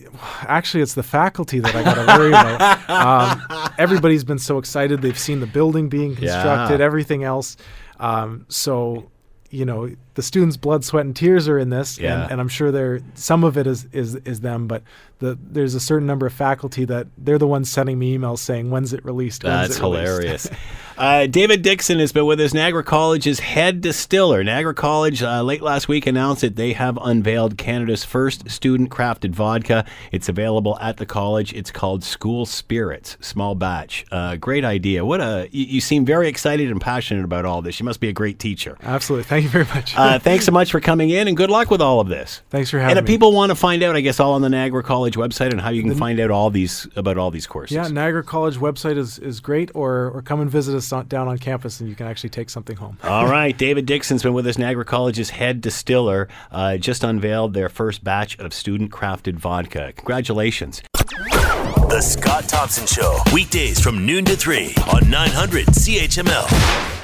actually, 0.42 0.82
it's 0.82 0.94
the 0.94 1.02
faculty 1.02 1.60
that 1.60 1.74
I 1.74 1.82
got 1.84 1.94
to 1.94 2.18
worry 2.18 2.28
about. 2.30 2.90
Um, 2.90 3.70
everybody's 3.78 4.24
been 4.24 4.38
so 4.38 4.58
excited; 4.58 5.02
they've 5.02 5.18
seen 5.18 5.40
the 5.40 5.46
building 5.46 5.88
being 5.88 6.16
constructed, 6.16 6.80
Yeah. 6.80 6.84
everything 6.86 7.24
else. 7.24 7.56
Um, 8.00 8.46
so, 8.48 9.10
you 9.50 9.64
know, 9.64 9.90
the 10.14 10.22
students' 10.22 10.56
blood, 10.56 10.84
sweat, 10.84 11.04
and 11.04 11.14
tears 11.14 11.48
are 11.48 11.58
in 11.58 11.70
this, 11.70 11.98
Yeah. 11.98 12.22
and, 12.24 12.32
and 12.32 12.40
I'm 12.40 12.48
sure 12.48 12.72
they're 12.72 13.00
some 13.14 13.44
of 13.44 13.56
it 13.58 13.66
is 13.66 13.86
is 13.92 14.14
is 14.16 14.40
them, 14.40 14.66
but 14.66 14.82
the 15.18 15.38
there's 15.42 15.74
a 15.74 15.80
certain 15.80 16.06
number 16.06 16.26
of 16.26 16.32
faculty 16.32 16.84
that 16.86 17.06
they're 17.18 17.38
the 17.38 17.46
ones 17.46 17.70
sending 17.70 17.98
me 17.98 18.16
emails 18.18 18.38
saying, 18.38 18.70
"When's 18.70 18.92
it 18.92 19.04
released?" 19.04 19.44
When's 19.44 19.68
That's 19.68 19.78
it 19.78 19.82
released?" 19.82 20.06
hilarious. 20.08 20.48
uh, 20.96 21.26
David 21.26 21.62
Dixon 21.62 21.98
has 21.98 22.12
been 22.12 22.26
with 22.26 22.40
us, 22.40 22.54
Niagara 22.54 22.84
College's 22.84 23.40
head 23.40 23.80
distiller. 23.80 24.42
Niagara 24.44 24.74
College 24.74 25.22
uh, 25.22 25.42
late 25.42 25.62
last 25.62 25.88
week 25.88 26.06
announced 26.06 26.42
that 26.42 26.56
they 26.56 26.72
have 26.72 26.98
unveiled 27.02 27.56
Canada's 27.56 28.04
first 28.04 28.50
student 28.50 28.90
crafted 28.90 29.30
vodka. 29.30 29.84
It's 30.10 30.28
available 30.28 30.78
at 30.80 30.96
the 30.96 31.06
college. 31.06 31.52
It's 31.54 31.70
called 31.70 32.04
School 32.04 32.46
Spirits, 32.46 33.16
small 33.20 33.54
batch. 33.54 34.04
Uh, 34.12 34.36
great 34.36 34.64
idea. 34.64 35.04
What 35.04 35.20
a 35.20 35.48
you, 35.50 35.64
you 35.64 35.80
seem 35.80 36.04
very 36.04 36.28
excited 36.28 36.70
and 36.70 36.80
passionate 36.80 37.24
about 37.24 37.44
all 37.44 37.62
this. 37.62 37.80
You 37.80 37.84
must 37.84 38.00
be 38.00 38.08
a 38.08 38.12
great 38.12 38.38
teacher. 38.38 38.76
Absolutely. 38.82 39.24
Thank 39.24 39.44
you 39.44 39.50
very 39.50 39.64
much. 39.66 39.96
Uh, 39.96 40.18
thanks 40.18 40.44
so 40.44 40.52
much 40.52 40.70
for 40.70 40.80
coming 40.80 41.10
in, 41.10 41.28
and 41.28 41.36
good 41.36 41.50
luck 41.50 41.70
with 41.70 41.80
all 41.80 42.00
of 42.00 42.08
this. 42.08 42.42
Thanks 42.50 42.70
for 42.70 42.78
having 42.78 42.94
me. 42.94 42.98
And 42.98 43.08
if 43.08 43.10
people 43.10 43.32
want 43.32 43.50
to 43.50 43.56
find 43.56 43.82
out, 43.82 43.96
I 43.96 44.00
guess 44.00 44.20
all 44.20 44.34
on 44.34 44.42
the 44.42 44.50
Niagara 44.50 44.82
College 44.82 45.16
website 45.16 45.50
and 45.52 45.60
how 45.60 45.70
you 45.70 45.82
can 45.82 45.94
find 45.94 46.20
out 46.20 46.30
all 46.30 46.50
these 46.50 46.86
about 46.96 47.18
all 47.18 47.30
these 47.30 47.46
courses. 47.46 47.74
Yeah, 47.74 47.88
Niagara 47.88 48.22
College 48.22 48.56
website 48.56 48.96
is, 48.96 49.18
is 49.18 49.40
great, 49.40 49.70
or, 49.74 50.10
or 50.10 50.22
come 50.22 50.40
and 50.40 50.50
visit 50.50 50.74
us 50.76 50.91
on, 50.92 51.06
down 51.06 51.28
on 51.28 51.38
campus 51.38 51.80
and 51.80 51.88
you 51.88 51.94
can 51.94 52.06
actually 52.06 52.30
take 52.30 52.50
something 52.50 52.76
home. 52.76 52.98
All 53.04 53.28
right, 53.28 53.56
David 53.56 53.86
Dixon's 53.86 54.22
been 54.22 54.34
with 54.34 54.46
us, 54.46 54.58
Niagara 54.58 54.84
College's 54.84 55.30
head 55.30 55.60
distiller. 55.60 56.28
Uh, 56.50 56.76
just 56.76 57.04
unveiled 57.04 57.54
their 57.54 57.68
first 57.68 58.04
batch 58.04 58.38
of 58.38 58.52
student 58.52 58.90
crafted 58.90 59.34
vodka. 59.34 59.92
Congratulations. 59.96 60.82
The 60.92 62.00
Scott 62.00 62.48
Thompson 62.48 62.86
Show, 62.86 63.18
weekdays 63.32 63.80
from 63.80 64.06
noon 64.06 64.24
to 64.26 64.36
3 64.36 64.74
on 64.94 65.10
900 65.10 65.66
CHML. 65.66 67.01